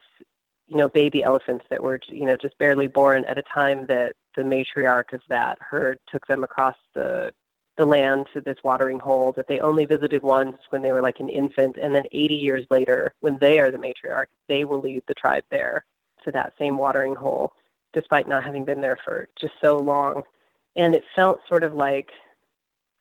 you 0.69 0.77
know, 0.77 0.89
baby 0.89 1.23
elephants 1.23 1.65
that 1.71 1.83
were, 1.83 1.99
you 2.09 2.27
know, 2.27 2.37
just 2.37 2.57
barely 2.59 2.87
born 2.87 3.25
at 3.25 3.39
a 3.39 3.43
time 3.43 3.87
that 3.87 4.15
the 4.37 4.43
matriarch 4.43 5.13
of 5.13 5.23
that 5.29 5.59
herd 5.61 5.99
took 6.11 6.27
them 6.27 6.45
across 6.45 6.77
the 6.95 7.33
the 7.79 7.87
land 7.87 8.27
to 8.35 8.41
this 8.41 8.59
watering 8.65 8.99
hole 8.99 9.33
that 9.37 9.47
they 9.47 9.61
only 9.61 9.85
visited 9.85 10.21
once 10.21 10.57
when 10.71 10.83
they 10.83 10.91
were 10.91 11.01
like 11.01 11.21
an 11.21 11.29
infant, 11.29 11.77
and 11.81 11.95
then 11.95 12.03
80 12.11 12.35
years 12.35 12.67
later, 12.71 13.15
when 13.21 13.39
they 13.39 13.61
are 13.61 13.71
the 13.71 13.79
matriarch, 13.79 14.27
they 14.49 14.65
will 14.65 14.81
lead 14.81 15.05
the 15.07 15.15
tribe 15.15 15.45
there 15.51 15.85
to 16.25 16.33
that 16.33 16.55
same 16.59 16.77
watering 16.77 17.15
hole, 17.15 17.53
despite 17.93 18.27
not 18.27 18.43
having 18.43 18.65
been 18.65 18.81
there 18.81 18.99
for 19.05 19.29
just 19.41 19.55
so 19.61 19.79
long. 19.79 20.25
And 20.75 20.93
it 20.93 21.05
felt 21.15 21.41
sort 21.49 21.63
of 21.63 21.73
like 21.73 22.11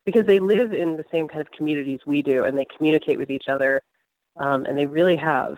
because 0.06 0.28
they 0.28 0.40
live 0.40 0.74
in 0.74 0.96
the 0.96 1.06
same 1.12 1.28
kind 1.28 1.42
of 1.42 1.52
communities 1.52 2.00
we 2.06 2.22
do, 2.22 2.46
and 2.46 2.58
they 2.58 2.66
communicate 2.78 3.18
with 3.18 3.32
each 3.32 3.50
other, 3.50 3.82
um, 4.38 4.66
and 4.66 4.78
they 4.78 4.86
really 4.86 5.18
have 5.18 5.58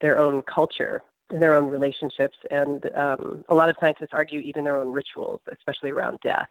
their 0.00 0.18
own 0.18 0.42
culture 0.42 1.02
their 1.30 1.54
own 1.54 1.68
relationships, 1.68 2.36
and 2.50 2.90
um, 2.96 3.44
a 3.48 3.54
lot 3.54 3.68
of 3.68 3.76
scientists 3.80 4.10
argue 4.12 4.40
even 4.40 4.64
their 4.64 4.76
own 4.76 4.92
rituals, 4.92 5.40
especially 5.52 5.90
around 5.90 6.18
death. 6.22 6.48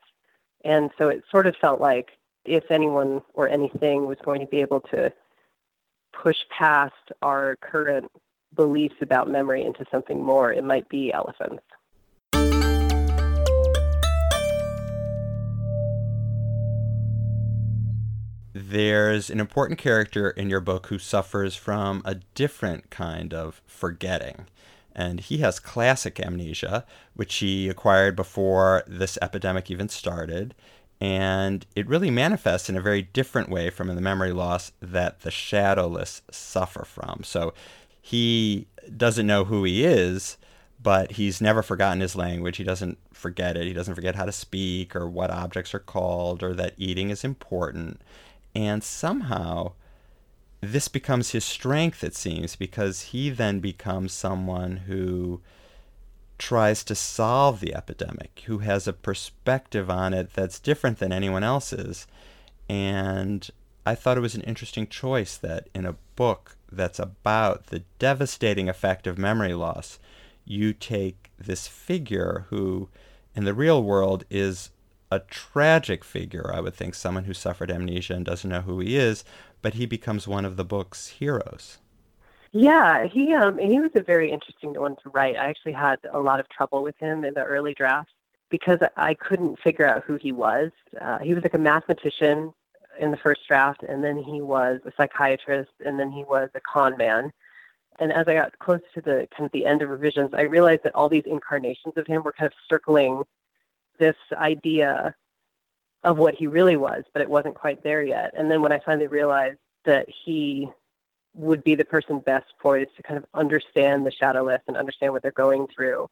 And 0.63 0.91
so 0.97 1.09
it 1.09 1.23
sort 1.31 1.47
of 1.47 1.55
felt 1.55 1.81
like 1.81 2.11
if 2.45 2.69
anyone 2.71 3.21
or 3.33 3.49
anything 3.49 4.05
was 4.05 4.17
going 4.23 4.39
to 4.39 4.47
be 4.47 4.61
able 4.61 4.81
to 4.81 5.11
push 6.13 6.37
past 6.49 6.93
our 7.21 7.57
current 7.57 8.09
beliefs 8.55 8.95
about 9.01 9.29
memory 9.29 9.63
into 9.63 9.85
something 9.91 10.23
more, 10.23 10.53
it 10.53 10.63
might 10.63 10.87
be 10.89 11.11
elephants. 11.11 11.63
There's 18.69 19.29
an 19.29 19.39
important 19.39 19.79
character 19.79 20.29
in 20.29 20.49
your 20.49 20.59
book 20.59 20.87
who 20.87 20.99
suffers 20.99 21.55
from 21.55 22.01
a 22.03 22.15
different 22.35 22.89
kind 22.89 23.33
of 23.33 23.61
forgetting. 23.65 24.47
And 24.93 25.21
he 25.21 25.37
has 25.37 25.57
classic 25.57 26.19
amnesia, 26.19 26.85
which 27.13 27.35
he 27.35 27.69
acquired 27.69 28.17
before 28.17 28.83
this 28.85 29.17
epidemic 29.21 29.71
even 29.71 29.87
started. 29.87 30.53
And 30.99 31.65
it 31.77 31.87
really 31.87 32.11
manifests 32.11 32.67
in 32.67 32.75
a 32.75 32.81
very 32.81 33.03
different 33.03 33.47
way 33.47 33.69
from 33.69 33.87
the 33.87 34.01
memory 34.01 34.33
loss 34.33 34.73
that 34.81 35.21
the 35.21 35.31
shadowless 35.31 36.21
suffer 36.29 36.83
from. 36.83 37.21
So 37.23 37.53
he 38.01 38.67
doesn't 38.97 39.27
know 39.27 39.45
who 39.45 39.63
he 39.63 39.85
is, 39.85 40.35
but 40.83 41.13
he's 41.13 41.39
never 41.39 41.63
forgotten 41.63 42.01
his 42.01 42.17
language. 42.17 42.57
He 42.57 42.65
doesn't 42.65 42.97
forget 43.13 43.55
it. 43.55 43.63
He 43.63 43.71
doesn't 43.71 43.95
forget 43.95 44.15
how 44.15 44.25
to 44.25 44.33
speak 44.33 44.93
or 44.93 45.07
what 45.07 45.31
objects 45.31 45.73
are 45.73 45.79
called 45.79 46.43
or 46.43 46.53
that 46.55 46.73
eating 46.75 47.11
is 47.11 47.23
important. 47.23 48.01
And 48.57 48.83
somehow 48.83 49.73
this 50.61 50.87
becomes 50.87 51.29
his 51.29 51.45
strength, 51.45 52.03
it 52.03 52.15
seems, 52.15 52.55
because 52.55 53.13
he 53.13 53.29
then 53.29 53.59
becomes 53.59 54.11
someone 54.11 54.77
who 54.87 55.41
tries 56.39 56.83
to 56.85 56.95
solve 56.95 57.59
the 57.59 57.75
epidemic, 57.75 58.41
who 58.47 58.57
has 58.59 58.87
a 58.87 58.93
perspective 58.93 59.91
on 59.91 60.11
it 60.11 60.33
that's 60.33 60.59
different 60.59 60.97
than 60.97 61.13
anyone 61.13 61.43
else's. 61.43 62.07
And 62.67 63.47
I 63.85 63.93
thought 63.93 64.17
it 64.17 64.21
was 64.21 64.33
an 64.33 64.41
interesting 64.41 64.87
choice 64.87 65.37
that 65.37 65.69
in 65.75 65.85
a 65.85 65.95
book 66.15 66.57
that's 66.71 66.97
about 66.97 67.67
the 67.67 67.83
devastating 67.99 68.67
effect 68.67 69.05
of 69.05 69.19
memory 69.19 69.53
loss, 69.53 69.99
you 70.45 70.73
take 70.73 71.29
this 71.37 71.67
figure 71.67 72.47
who, 72.49 72.89
in 73.35 73.45
the 73.45 73.53
real 73.53 73.83
world, 73.83 74.25
is 74.31 74.71
a 75.09 75.19
tragic 75.19 76.03
figure, 76.03 76.51
I 76.53 76.59
would 76.59 76.75
think, 76.75 76.95
someone 76.95 77.25
who 77.25 77.33
suffered 77.33 77.71
amnesia 77.71 78.13
and 78.13 78.25
doesn't 78.25 78.49
know 78.49 78.61
who 78.61 78.79
he 78.79 78.97
is, 78.97 79.23
but 79.61 79.75
he 79.75 79.85
becomes 79.85 80.27
one 80.27 80.45
of 80.45 80.57
the 80.57 80.65
book's 80.65 81.07
heroes. 81.07 81.77
Yeah, 82.51 83.05
he 83.05 83.33
um 83.33 83.57
he 83.57 83.79
was 83.79 83.91
a 83.95 84.01
very 84.01 84.31
interesting 84.31 84.73
one 84.73 84.95
to 85.03 85.09
write. 85.09 85.35
I 85.35 85.49
actually 85.49 85.73
had 85.73 85.99
a 86.11 86.19
lot 86.19 86.39
of 86.39 86.47
trouble 86.49 86.81
with 86.81 86.97
him 86.97 87.25
in 87.25 87.33
the 87.33 87.43
early 87.43 87.73
drafts 87.73 88.13
because 88.49 88.79
I 88.95 89.13
couldn't 89.13 89.59
figure 89.59 89.87
out 89.87 90.03
who 90.05 90.15
he 90.15 90.31
was. 90.31 90.71
Uh, 90.99 91.19
he 91.19 91.33
was 91.33 91.43
like 91.43 91.53
a 91.53 91.59
mathematician 91.59 92.53
in 92.99 93.11
the 93.11 93.17
first 93.17 93.41
draft, 93.47 93.83
and 93.83 94.03
then 94.03 94.17
he 94.17 94.41
was 94.41 94.79
a 94.85 94.91
psychiatrist, 94.97 95.71
and 95.85 95.99
then 95.99 96.11
he 96.11 96.23
was 96.23 96.49
a 96.55 96.61
con 96.61 96.97
man. 96.97 97.31
And 97.99 98.13
as 98.13 98.27
I 98.27 98.35
got 98.35 98.57
close 98.59 98.81
to 98.93 99.01
the 99.01 99.27
kind 99.35 99.45
of 99.45 99.51
the 99.51 99.65
end 99.65 99.81
of 99.81 99.89
revisions, 99.89 100.31
I 100.33 100.41
realized 100.41 100.83
that 100.83 100.95
all 100.95 101.09
these 101.09 101.25
incarnations 101.25 101.95
of 101.97 102.07
him 102.07 102.23
were 102.23 102.31
kind 102.31 102.47
of 102.47 102.53
circling 102.69 103.23
this 103.99 104.15
idea 104.33 105.15
of 106.03 106.17
what 106.17 106.35
he 106.35 106.47
really 106.47 106.77
was, 106.77 107.03
but 107.13 107.21
it 107.21 107.29
wasn't 107.29 107.55
quite 107.55 107.83
there 107.83 108.03
yet. 108.03 108.33
And 108.37 108.49
then 108.49 108.61
when 108.61 108.71
I 108.71 108.79
finally 108.79 109.07
realized 109.07 109.57
that 109.85 110.07
he 110.25 110.69
would 111.33 111.63
be 111.63 111.75
the 111.75 111.85
person 111.85 112.19
best 112.19 112.45
poised 112.59 112.95
to 112.95 113.03
kind 113.03 113.17
of 113.17 113.25
understand 113.33 114.05
the 114.05 114.11
shadowless 114.11 114.61
and 114.67 114.75
understand 114.75 115.13
what 115.13 115.21
they're 115.21 115.31
going 115.31 115.67
through 115.67 116.07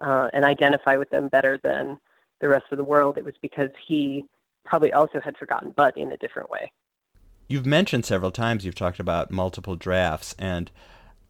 uh, 0.00 0.28
and 0.32 0.44
identify 0.44 0.96
with 0.96 1.10
them 1.10 1.28
better 1.28 1.58
than 1.62 1.98
the 2.40 2.48
rest 2.48 2.66
of 2.70 2.78
the 2.78 2.84
world, 2.84 3.18
it 3.18 3.24
was 3.24 3.34
because 3.40 3.70
he 3.86 4.24
probably 4.64 4.92
also 4.92 5.20
had 5.20 5.36
forgotten, 5.36 5.72
but 5.76 5.96
in 5.96 6.12
a 6.12 6.16
different 6.16 6.50
way. 6.50 6.70
You've 7.48 7.66
mentioned 7.66 8.04
several 8.06 8.30
times 8.30 8.64
you've 8.64 8.74
talked 8.74 9.00
about 9.00 9.30
multiple 9.30 9.76
drafts, 9.76 10.34
and 10.38 10.70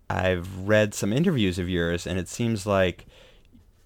I've 0.09 0.59
read 0.59 0.95
some 0.95 1.13
interviews 1.13 1.59
of 1.59 1.69
yours, 1.69 2.07
and 2.07 2.19
it 2.19 2.29
seems 2.29 2.67
like 2.67 3.07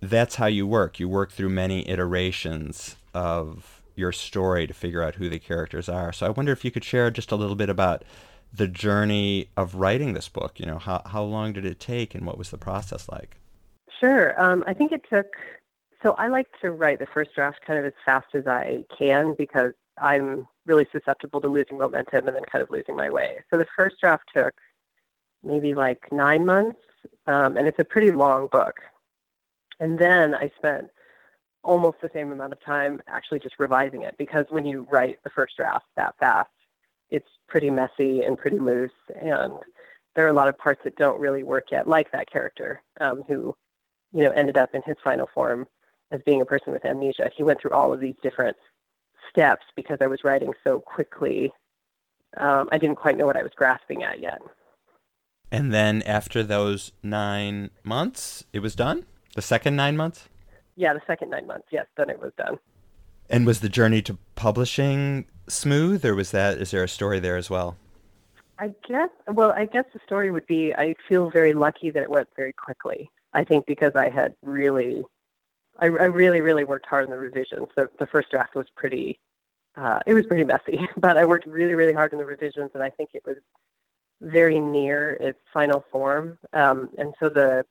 that's 0.01 0.37
how 0.37 0.47
you 0.47 0.67
work. 0.67 1.01
You 1.01 1.09
work 1.09 1.33
through 1.33 1.51
many 1.51 1.89
iterations 1.89 2.97
of 3.15 3.83
your 3.97 4.13
story 4.13 4.67
to 4.67 4.75
figure 4.75 5.03
out 5.03 5.17
who 5.17 5.29
the 5.29 5.39
characters 5.39 5.89
are. 5.89 6.13
So 6.13 6.27
I 6.27 6.31
wonder 6.31 6.53
if 6.53 6.65
you 6.65 6.71
could 6.71 6.85
share 6.85 7.11
just 7.11 7.33
a 7.33 7.37
little 7.37 7.57
bit 7.57 7.69
about 7.69 8.05
the 8.53 8.69
journey 8.69 9.49
of 9.57 9.75
writing 9.75 10.15
this 10.15 10.29
book. 10.29 10.59
You 10.61 10.67
know, 10.67 10.79
how 10.79 11.03
how 11.07 11.23
long 11.23 11.53
did 11.53 11.65
it 11.65 11.81
take, 11.81 12.15
and 12.15 12.25
what 12.27 12.39
was 12.39 12.51
the 12.51 12.59
process 12.59 13.09
like? 13.09 13.37
Sure. 14.01 14.41
Um, 14.41 14.65
I 14.67 14.75
think 14.75 14.93
it 14.93 15.03
took. 15.11 15.27
So 16.03 16.13
I 16.13 16.29
like 16.29 16.47
to 16.63 16.71
write 16.71 17.01
the 17.01 17.07
first 17.07 17.35
draft 17.35 17.59
kind 17.67 17.79
of 17.79 17.85
as 17.85 17.93
fast 18.05 18.29
as 18.35 18.47
I 18.47 18.85
can 18.97 19.35
because 19.37 19.73
I'm 20.01 20.47
really 20.65 20.87
susceptible 20.93 21.41
to 21.41 21.49
losing 21.49 21.79
momentum 21.79 22.29
and 22.29 22.37
then 22.37 22.45
kind 22.51 22.63
of 22.63 22.71
losing 22.71 22.95
my 22.95 23.11
way. 23.11 23.39
So 23.51 23.59
the 23.59 23.67
first 23.77 23.97
draft 24.01 24.25
took 24.33 24.55
maybe 25.43 25.75
like 25.75 26.13
nine 26.13 26.47
months, 26.47 26.79
um, 27.27 27.57
and 27.57 27.67
it's 27.67 27.81
a 27.81 27.85
pretty 27.85 28.13
long 28.13 28.47
book. 28.47 28.77
And 29.81 29.99
then 29.99 30.35
I 30.35 30.51
spent 30.57 30.89
almost 31.63 31.99
the 32.01 32.11
same 32.13 32.33
amount 32.33 32.53
of 32.53 32.61
time 32.65 33.01
actually 33.09 33.41
just 33.41 33.59
revising 33.59 34.03
it 34.03 34.17
because 34.19 34.47
when 34.49 34.65
you 34.65 34.87
write 34.91 35.23
the 35.25 35.31
first 35.31 35.57
draft 35.57 35.87
that 35.97 36.17
fast, 36.19 36.51
it's 37.11 37.29
pretty 37.49 37.71
messy 37.71 38.23
and 38.23 38.39
pretty 38.39 38.59
loose. 38.59 38.91
And 39.21 39.53
there 40.15 40.25
are 40.25 40.31
a 40.31 40.35
lot 40.35 40.49
of 40.49 40.59
parts 40.59 40.81
that 40.85 40.97
don't 40.97 41.21
really 41.21 41.43
work 41.43 41.71
yet, 41.71 41.89
like 41.89 42.11
that 42.13 42.31
character 42.31 42.83
um, 43.01 43.23
who, 43.29 43.55
you 44.13 44.25
know, 44.25 44.31
ended 44.31 44.57
up 44.57 44.75
in 44.75 44.83
his 44.83 44.97
final 45.03 45.29
form 45.35 45.67
as 46.11 46.21
being 46.25 46.41
a 46.41 46.47
person 46.47 46.73
with 46.73 46.85
amnesia. 46.85 47.31
He 47.37 47.43
went 47.43 47.61
through 47.61 47.73
all 47.73 47.93
of 47.93 48.01
these 48.01 48.17
different 48.23 48.57
steps 49.31 49.67
because 49.77 49.99
I 50.01 50.07
was 50.07 50.25
writing 50.25 50.53
so 50.65 50.81
quickly. 50.81 51.53
Um, 52.37 52.69
I 52.73 52.79
didn't 52.79 52.97
quite 52.97 53.17
know 53.17 53.27
what 53.27 53.37
I 53.37 53.43
was 53.43 53.53
grasping 53.55 54.03
at 54.03 54.21
yet. 54.21 54.41
And 55.51 55.73
then 55.73 56.03
after 56.03 56.43
those 56.43 56.93
nine 57.03 57.71
months, 57.83 58.45
it 58.53 58.61
was 58.61 58.75
done? 58.75 59.07
The 59.35 59.43
second 59.43 59.77
nine 59.77 59.97
months? 59.97 60.29
Yeah, 60.77 60.95
the 60.95 61.03
second 61.07 61.31
nine 61.31 61.47
months. 61.47 61.69
Yes, 61.71 61.87
then 61.97 62.11
it 62.11 62.21
was 62.21 62.33
done. 62.39 62.59
And 63.29 63.47
was 63.47 63.61
the 63.61 63.69
journey 63.69 64.01
to 64.03 64.17
publishing 64.37 65.27
smooth, 65.49 66.05
or 66.05 66.15
was 66.15 66.31
that? 66.31 66.59
Is 66.59 66.71
there 66.71 66.83
a 66.83 66.89
story 66.89 67.21
there 67.21 67.37
as 67.37 67.51
well? 67.51 67.77
I 68.59 68.73
guess. 68.89 69.11
Well, 69.29 69.53
I 69.53 69.67
guess 69.67 69.85
the 69.93 70.01
story 70.05 70.31
would 70.31 70.47
be. 70.47 70.75
I 70.75 70.95
feel 71.09 71.31
very 71.31 71.53
lucky 71.53 71.91
that 71.91 72.03
it 72.03 72.11
went 72.11 72.29
very 72.37 72.53
quickly. 72.53 73.11
I 73.33 73.45
think 73.45 73.67
because 73.67 73.93
I 73.95 74.09
had 74.09 74.35
really, 74.43 75.05
I, 75.79 75.87
I 75.87 75.89
really, 76.07 76.41
really 76.41 76.65
worked 76.65 76.87
hard 76.87 77.05
on 77.05 77.11
the 77.11 77.19
revisions. 77.19 77.69
So 77.75 77.89
the 77.99 78.07
first 78.07 78.31
draft 78.31 78.55
was 78.55 78.67
pretty. 78.75 79.21
Uh, 79.77 80.01
it 80.07 80.15
was 80.15 80.27
pretty 80.27 80.45
messy, 80.45 80.89
but 80.97 81.17
I 81.17 81.25
worked 81.25 81.47
really, 81.47 81.75
really 81.75 81.93
hard 81.93 82.13
on 82.13 82.19
the 82.19 82.25
revisions, 82.25 82.71
and 82.75 82.83
I 82.83 82.91
think 82.91 83.11
it 83.15 83.23
was 83.25 83.37
very 84.21 84.59
near 84.59 85.13
its 85.21 85.39
final 85.53 85.85
form. 85.93 86.39
Um, 86.53 86.91
and 86.99 87.15
so 87.21 87.29
the 87.29 87.65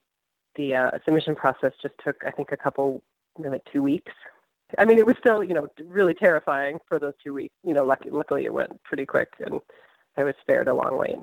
the 0.57 0.75
uh, 0.75 0.91
submission 1.05 1.35
process 1.35 1.71
just 1.81 1.95
took, 2.03 2.17
I 2.25 2.31
think, 2.31 2.51
a 2.51 2.57
couple, 2.57 3.01
like 3.37 3.63
two 3.71 3.83
weeks. 3.83 4.11
I 4.77 4.83
mean, 4.83 4.97
it 4.97 5.05
was 5.05 5.15
still, 5.19 5.43
you 5.43 5.53
know, 5.53 5.67
really 5.85 6.13
terrifying 6.13 6.79
for 6.87 6.99
those 6.99 7.13
two 7.23 7.33
weeks. 7.33 7.53
You 7.63 7.73
know, 7.73 7.85
lucky, 7.85 8.09
luckily 8.09 8.45
it 8.45 8.53
went 8.53 8.83
pretty 8.83 9.05
quick, 9.05 9.29
and 9.45 9.61
I 10.17 10.23
was 10.23 10.35
spared 10.41 10.67
a 10.67 10.73
long 10.73 10.97
wait. 10.97 11.15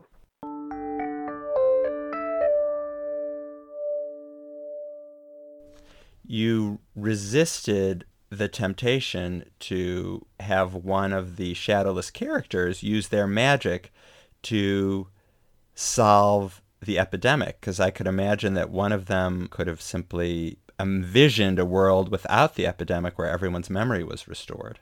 You 6.26 6.78
resisted 6.96 8.06
the 8.30 8.48
temptation 8.48 9.50
to 9.60 10.24
have 10.40 10.74
one 10.74 11.12
of 11.12 11.36
the 11.36 11.54
shadowless 11.54 12.10
characters 12.10 12.82
use 12.82 13.08
their 13.08 13.26
magic 13.26 13.92
to 14.42 15.08
solve 15.74 16.62
the 16.84 16.98
epidemic 16.98 17.60
because 17.60 17.80
I 17.80 17.90
could 17.90 18.06
imagine 18.06 18.54
that 18.54 18.70
one 18.70 18.92
of 18.92 19.06
them 19.06 19.48
could 19.50 19.66
have 19.66 19.80
simply 19.80 20.58
envisioned 20.78 21.58
a 21.58 21.64
world 21.64 22.10
without 22.10 22.54
the 22.54 22.66
epidemic 22.66 23.18
where 23.18 23.28
everyone's 23.28 23.70
memory 23.70 24.04
was 24.04 24.26
restored. 24.28 24.80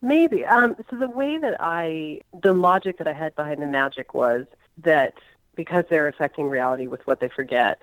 Maybe. 0.00 0.44
Um, 0.44 0.76
so 0.90 0.96
the 0.96 1.08
way 1.08 1.38
that 1.38 1.56
I, 1.60 2.20
the 2.42 2.52
logic 2.52 2.98
that 2.98 3.08
I 3.08 3.12
had 3.12 3.34
behind 3.34 3.62
the 3.62 3.66
magic 3.66 4.14
was 4.14 4.46
that 4.78 5.14
because 5.56 5.84
they're 5.88 6.08
affecting 6.08 6.48
reality 6.48 6.86
with 6.86 7.06
what 7.06 7.20
they 7.20 7.28
forget, 7.28 7.80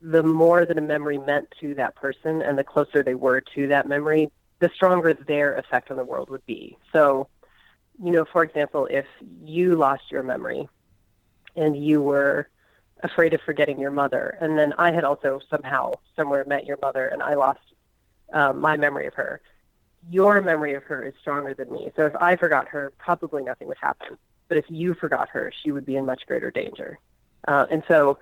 the 0.00 0.22
more 0.22 0.64
that 0.64 0.78
a 0.78 0.82
memory 0.82 1.18
meant 1.18 1.52
to 1.60 1.74
that 1.74 1.96
person 1.96 2.42
and 2.42 2.58
the 2.58 2.64
closer 2.64 3.02
they 3.02 3.14
were 3.14 3.40
to 3.54 3.66
that 3.68 3.88
memory, 3.88 4.30
the 4.60 4.70
stronger 4.74 5.14
their 5.14 5.56
effect 5.56 5.90
on 5.90 5.96
the 5.96 6.04
world 6.04 6.30
would 6.30 6.44
be. 6.46 6.76
So, 6.92 7.28
you 8.02 8.12
know, 8.12 8.24
for 8.24 8.42
example, 8.42 8.86
if 8.90 9.06
you 9.42 9.76
lost 9.76 10.10
your 10.10 10.22
memory 10.22 10.68
and 11.56 11.76
you 11.76 12.02
were 12.02 12.48
afraid 13.02 13.34
of 13.34 13.40
forgetting 13.42 13.78
your 13.78 13.90
mother, 13.90 14.36
and 14.40 14.58
then 14.58 14.72
I 14.78 14.92
had 14.92 15.04
also 15.04 15.40
somehow 15.50 15.92
somewhere 16.16 16.44
met 16.46 16.64
your 16.64 16.78
mother 16.80 17.06
and 17.08 17.22
I 17.22 17.34
lost 17.34 17.60
um, 18.32 18.60
my 18.60 18.76
memory 18.76 19.06
of 19.06 19.14
her, 19.14 19.40
your 20.10 20.40
memory 20.40 20.74
of 20.74 20.82
her 20.84 21.02
is 21.02 21.14
stronger 21.20 21.54
than 21.54 21.72
me. 21.72 21.90
So 21.96 22.06
if 22.06 22.14
I 22.16 22.36
forgot 22.36 22.68
her, 22.68 22.92
probably 22.98 23.42
nothing 23.42 23.68
would 23.68 23.78
happen. 23.80 24.18
But 24.48 24.58
if 24.58 24.66
you 24.68 24.94
forgot 24.94 25.28
her, 25.30 25.52
she 25.62 25.72
would 25.72 25.86
be 25.86 25.96
in 25.96 26.04
much 26.04 26.26
greater 26.26 26.50
danger. 26.50 26.98
Uh, 27.48 27.66
and 27.70 27.82
so 27.88 28.18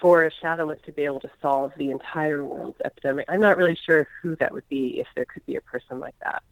for 0.00 0.24
a 0.24 0.30
shadowless 0.30 0.80
to 0.86 0.92
be 0.92 1.02
able 1.02 1.20
to 1.20 1.30
solve 1.42 1.72
the 1.76 1.90
entire 1.90 2.44
world's 2.44 2.80
epidemic, 2.84 3.26
I'm 3.28 3.40
not 3.40 3.56
really 3.56 3.74
sure 3.74 4.06
who 4.22 4.36
that 4.36 4.52
would 4.52 4.68
be 4.68 5.00
if 5.00 5.06
there 5.14 5.24
could 5.24 5.44
be 5.46 5.56
a 5.56 5.60
person 5.60 5.98
like 5.98 6.14
that. 6.22 6.42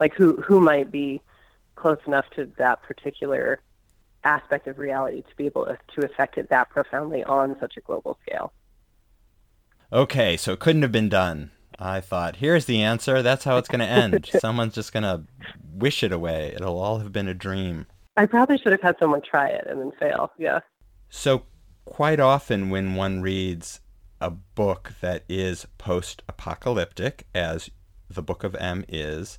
Like 0.00 0.14
who 0.14 0.36
who 0.42 0.60
might 0.60 0.90
be 0.90 1.22
close 1.74 1.98
enough 2.06 2.28
to 2.36 2.50
that 2.58 2.82
particular 2.82 3.60
aspect 4.26 4.66
of 4.66 4.78
reality 4.78 5.22
to 5.22 5.36
be 5.36 5.46
able 5.46 5.64
to, 5.66 6.04
affect 6.04 6.36
it 6.36 6.48
that 6.50 6.68
profoundly 6.70 7.24
on 7.24 7.56
such 7.60 7.76
a 7.76 7.80
global 7.80 8.18
scale. 8.22 8.52
Okay, 9.92 10.36
so 10.36 10.52
it 10.52 10.58
couldn't 10.58 10.82
have 10.82 10.92
been 10.92 11.08
done. 11.08 11.52
I 11.78 12.00
thought, 12.00 12.36
here's 12.36 12.64
the 12.64 12.82
answer. 12.82 13.22
That's 13.22 13.44
how 13.44 13.58
it's 13.58 13.68
going 13.68 13.80
to 13.80 13.86
end. 13.86 14.28
Someone's 14.40 14.74
just 14.74 14.92
going 14.92 15.04
to 15.04 15.24
wish 15.72 16.02
it 16.02 16.12
away. 16.12 16.52
It'll 16.54 16.78
all 16.78 16.98
have 16.98 17.12
been 17.12 17.28
a 17.28 17.34
dream. 17.34 17.86
I 18.16 18.26
probably 18.26 18.58
should 18.58 18.72
have 18.72 18.80
had 18.80 18.96
someone 18.98 19.22
try 19.22 19.48
it 19.48 19.66
and 19.68 19.80
then 19.80 19.92
fail. 19.98 20.32
Yeah. 20.38 20.60
So, 21.08 21.44
quite 21.84 22.18
often 22.18 22.70
when 22.70 22.94
one 22.94 23.20
reads 23.20 23.80
a 24.20 24.30
book 24.30 24.92
that 25.02 25.24
is 25.28 25.66
post 25.78 26.22
apocalyptic, 26.28 27.26
as 27.34 27.70
the 28.08 28.22
Book 28.22 28.42
of 28.42 28.54
M 28.56 28.84
is, 28.88 29.38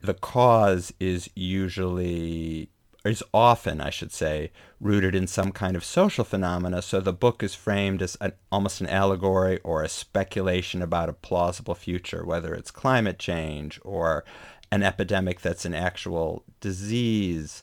the 0.00 0.14
cause 0.14 0.92
is 0.98 1.28
usually 1.34 2.70
is 3.06 3.22
often, 3.32 3.80
I 3.80 3.90
should 3.90 4.12
say, 4.12 4.50
rooted 4.80 5.14
in 5.14 5.26
some 5.26 5.52
kind 5.52 5.76
of 5.76 5.84
social 5.84 6.24
phenomena. 6.24 6.82
So 6.82 7.00
the 7.00 7.12
book 7.12 7.42
is 7.42 7.54
framed 7.54 8.02
as 8.02 8.16
an, 8.20 8.32
almost 8.52 8.80
an 8.80 8.88
allegory 8.88 9.58
or 9.60 9.82
a 9.82 9.88
speculation 9.88 10.82
about 10.82 11.08
a 11.08 11.14
plausible 11.14 11.74
future, 11.74 12.24
whether 12.24 12.54
it's 12.54 12.70
climate 12.70 13.18
change 13.18 13.80
or 13.84 14.24
an 14.70 14.82
epidemic 14.82 15.40
that's 15.40 15.64
an 15.64 15.74
actual 15.74 16.44
disease 16.60 17.62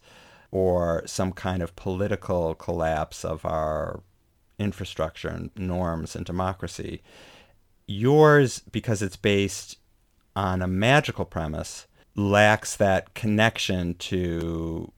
or 0.52 1.04
some 1.06 1.32
kind 1.32 1.62
of 1.62 1.76
political 1.76 2.56
collapse 2.56 3.26
of 3.26 3.46
our 3.46 4.02
infrastructure 4.60 5.28
and 5.28 5.50
norms 5.56 6.16
and 6.16 6.26
democracy. 6.26 7.02
Yours, 7.88 8.62
because 8.72 9.02
it's 9.02 9.16
based 9.16 9.78
on 10.36 10.62
a 10.62 10.68
magical 10.68 11.26
premise, 11.26 11.88
lacks 12.16 12.76
that 12.76 13.14
connection 13.14 13.96
to 13.96 14.92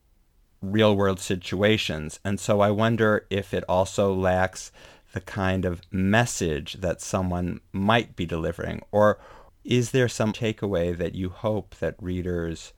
real 0.61 0.95
world 0.95 1.19
situations. 1.19 2.19
And 2.23 2.39
so 2.39 2.61
I 2.61 2.71
wonder 2.71 3.25
if 3.29 3.53
it 3.53 3.63
also 3.69 4.13
lacks 4.13 4.71
the 5.13 5.21
kind 5.21 5.65
of 5.65 5.81
message 5.91 6.73
that 6.73 7.01
someone 7.01 7.61
might 7.71 8.15
be 8.15 8.25
delivering. 8.25 8.81
Or 8.91 9.17
is 9.63 9.91
there 9.91 10.09
some 10.09 10.33
takeaway 10.33 10.95
that 10.97 11.15
you 11.15 11.29
hope 11.29 11.75
that 11.75 11.95
readers 11.99 12.73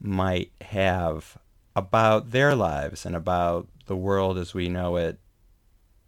might 0.00 0.52
have 0.60 1.38
about 1.74 2.30
their 2.30 2.54
lives 2.54 3.06
and 3.06 3.16
about 3.16 3.68
the 3.86 3.96
world 3.96 4.38
as 4.38 4.54
we 4.54 4.68
know 4.68 4.96
it 4.96 5.18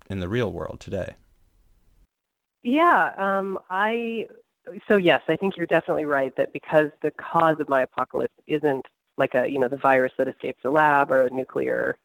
in 0.09 0.21
the 0.21 0.29
real 0.29 0.53
world 0.53 0.81
today? 0.81 1.15
Yeah, 2.63 3.13
um, 3.17 3.59
I 3.71 4.27
so 4.87 4.97
yes, 4.97 5.23
I 5.29 5.37
think 5.37 5.57
you're 5.57 5.67
definitely 5.67 6.05
right 6.05 6.35
that 6.37 6.53
because 6.53 6.91
the 7.03 7.11
cause 7.13 7.59
of 7.61 7.69
my 7.69 7.83
apocalypse 7.83 8.35
isn't 8.47 8.87
like 9.21 9.35
a 9.35 9.49
you 9.49 9.59
know 9.59 9.69
the 9.69 9.77
virus 9.77 10.13
that 10.19 10.29
escapes 10.29 10.61
the 10.63 10.71
lab 10.71 11.13
or 11.13 11.23
a 11.23 11.31
nuclear 11.31 11.97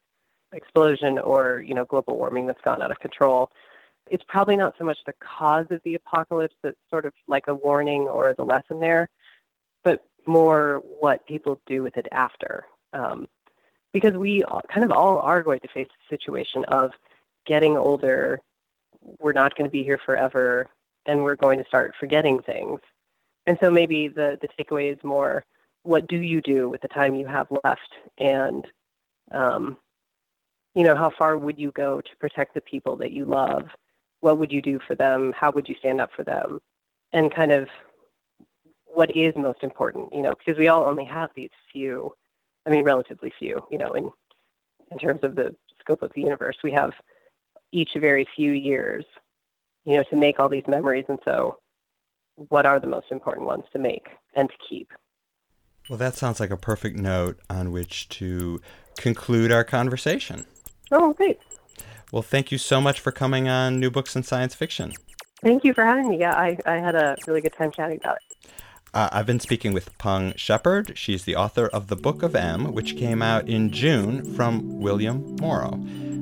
explosion 0.52 1.18
or 1.18 1.64
you 1.66 1.74
know 1.74 1.84
global 1.84 2.16
warming 2.16 2.46
that's 2.46 2.60
gone 2.62 2.82
out 2.82 2.92
of 2.92 3.00
control. 3.00 3.50
It's 4.08 4.24
probably 4.28 4.56
not 4.56 4.74
so 4.78 4.84
much 4.84 4.98
the 5.04 5.14
cause 5.14 5.66
of 5.70 5.80
the 5.84 5.96
apocalypse 5.96 6.54
that's 6.62 6.76
sort 6.90 7.06
of 7.06 7.12
like 7.26 7.48
a 7.48 7.54
warning 7.54 8.02
or 8.02 8.32
the 8.34 8.44
lesson 8.44 8.78
there 8.78 9.08
but 9.82 10.04
more 10.26 10.82
what 11.00 11.24
people 11.26 11.60
do 11.66 11.82
with 11.82 11.96
it 11.96 12.08
after. 12.10 12.64
Um, 12.92 13.28
because 13.92 14.14
we 14.14 14.44
kind 14.68 14.84
of 14.84 14.90
all 14.90 15.18
are 15.20 15.42
going 15.42 15.60
to 15.60 15.68
face 15.68 15.86
the 15.88 16.16
situation 16.16 16.64
of 16.66 16.90
getting 17.46 17.76
older 17.76 18.40
we're 19.20 19.32
not 19.32 19.54
going 19.56 19.68
to 19.68 19.72
be 19.72 19.84
here 19.84 20.00
forever 20.04 20.68
and 21.06 21.22
we're 21.22 21.36
going 21.36 21.58
to 21.58 21.64
start 21.66 21.94
forgetting 21.98 22.40
things. 22.42 22.80
And 23.46 23.56
so 23.60 23.70
maybe 23.70 24.08
the 24.08 24.38
the 24.40 24.48
takeaway 24.48 24.92
is 24.92 25.02
more 25.04 25.44
what 25.86 26.06
do 26.08 26.18
you 26.18 26.40
do 26.40 26.68
with 26.68 26.80
the 26.80 26.88
time 26.88 27.14
you 27.14 27.26
have 27.26 27.46
left? 27.64 27.94
And 28.18 28.66
um, 29.32 29.76
you 30.74 30.84
know 30.84 30.96
how 30.96 31.10
far 31.10 31.36
would 31.38 31.58
you 31.58 31.72
go 31.72 32.00
to 32.00 32.16
protect 32.20 32.54
the 32.54 32.60
people 32.60 32.96
that 32.96 33.12
you 33.12 33.24
love? 33.24 33.68
What 34.20 34.38
would 34.38 34.52
you 34.52 34.62
do 34.62 34.78
for 34.86 34.94
them? 34.94 35.32
How 35.36 35.50
would 35.52 35.68
you 35.68 35.74
stand 35.78 36.00
up 36.00 36.10
for 36.14 36.24
them? 36.24 36.60
And 37.12 37.34
kind 37.34 37.52
of 37.52 37.68
what 38.86 39.14
is 39.14 39.34
most 39.36 39.62
important 39.62 40.10
you 40.14 40.22
know 40.22 40.32
because 40.38 40.58
we 40.58 40.68
all 40.68 40.84
only 40.84 41.04
have 41.04 41.28
these 41.36 41.50
few 41.70 42.10
i 42.66 42.70
mean 42.70 42.82
relatively 42.82 43.30
few 43.38 43.62
you 43.70 43.76
know 43.76 43.92
in 43.92 44.10
in 44.90 44.98
terms 44.98 45.20
of 45.22 45.34
the 45.34 45.54
scope 45.80 46.02
of 46.02 46.12
the 46.14 46.20
universe. 46.20 46.56
We 46.62 46.72
have 46.72 46.92
each 47.72 47.90
very 47.96 48.26
few 48.36 48.52
years 48.52 49.04
you 49.84 49.96
know 49.96 50.04
to 50.10 50.16
make 50.16 50.40
all 50.40 50.48
these 50.48 50.66
memories. 50.66 51.04
And 51.08 51.18
so 51.24 51.58
what 52.36 52.66
are 52.66 52.80
the 52.80 52.86
most 52.86 53.06
important 53.10 53.46
ones 53.46 53.64
to 53.72 53.78
make 53.78 54.08
and 54.34 54.48
to 54.48 54.54
keep 54.68 54.92
well, 55.88 55.98
that 55.98 56.14
sounds 56.14 56.40
like 56.40 56.50
a 56.50 56.56
perfect 56.56 56.96
note 56.96 57.38
on 57.48 57.72
which 57.72 58.08
to 58.10 58.60
conclude 58.96 59.52
our 59.52 59.64
conversation. 59.64 60.44
Oh, 60.90 61.12
great. 61.12 61.38
Well, 62.12 62.22
thank 62.22 62.52
you 62.52 62.58
so 62.58 62.80
much 62.80 63.00
for 63.00 63.12
coming 63.12 63.48
on 63.48 63.80
New 63.80 63.90
Books 63.90 64.14
in 64.16 64.22
Science 64.22 64.54
Fiction. 64.54 64.92
Thank 65.42 65.64
you 65.64 65.74
for 65.74 65.84
having 65.84 66.08
me. 66.08 66.18
Yeah, 66.18 66.34
I, 66.34 66.56
I 66.64 66.78
had 66.78 66.94
a 66.94 67.16
really 67.26 67.40
good 67.40 67.52
time 67.52 67.70
chatting 67.70 67.98
about 67.98 68.16
it. 68.16 68.50
Uh, 68.94 69.10
I've 69.12 69.26
been 69.26 69.40
speaking 69.40 69.74
with 69.74 69.96
Peng 69.98 70.32
Shepherd. 70.36 70.96
She's 70.96 71.24
the 71.24 71.36
author 71.36 71.66
of 71.66 71.88
The 71.88 71.96
Book 71.96 72.22
of 72.22 72.34
M, 72.34 72.72
which 72.72 72.96
came 72.96 73.20
out 73.20 73.46
in 73.46 73.70
June 73.70 74.34
from 74.34 74.80
William 74.80 75.36
Morrow. 75.36 75.78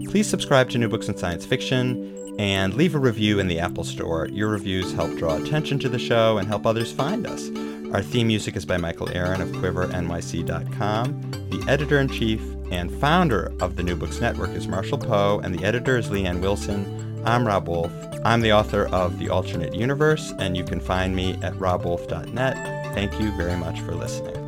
Please 0.08 0.28
subscribe 0.28 0.70
to 0.70 0.78
New 0.78 0.88
Books 0.88 1.08
in 1.08 1.16
Science 1.16 1.46
Fiction 1.46 2.34
and 2.38 2.74
leave 2.74 2.96
a 2.96 2.98
review 2.98 3.38
in 3.38 3.46
the 3.46 3.60
Apple 3.60 3.84
Store. 3.84 4.26
Your 4.26 4.48
reviews 4.48 4.92
help 4.92 5.16
draw 5.16 5.36
attention 5.36 5.78
to 5.80 5.88
the 5.88 5.98
show 5.98 6.38
and 6.38 6.48
help 6.48 6.66
others 6.66 6.90
find 6.90 7.26
us. 7.26 7.48
Our 7.94 8.02
theme 8.02 8.26
music 8.26 8.56
is 8.56 8.66
by 8.66 8.76
Michael 8.76 9.08
Aaron 9.10 9.40
of 9.40 9.50
QuiverNYC.com. 9.50 11.30
The 11.50 11.64
editor 11.68 12.00
in 12.00 12.08
chief 12.08 12.42
and 12.72 12.90
founder 12.90 13.52
of 13.60 13.76
the 13.76 13.84
New 13.84 13.94
Books 13.94 14.20
Network 14.20 14.50
is 14.50 14.66
Marshall 14.66 14.98
Poe, 14.98 15.40
and 15.44 15.54
the 15.54 15.64
editor 15.64 15.96
is 15.96 16.10
Leanne 16.10 16.40
Wilson. 16.40 17.22
I'm 17.24 17.46
Rob 17.46 17.68
Wolf. 17.68 17.92
I'm 18.24 18.40
the 18.40 18.52
author 18.52 18.86
of 18.86 19.20
The 19.20 19.28
Alternate 19.28 19.76
Universe, 19.76 20.32
and 20.40 20.56
you 20.56 20.64
can 20.64 20.80
find 20.80 21.14
me 21.14 21.34
at 21.34 21.52
robwolf.net. 21.52 22.94
Thank 22.94 23.20
you 23.20 23.30
very 23.36 23.56
much 23.56 23.78
for 23.82 23.94
listening. 23.94 24.43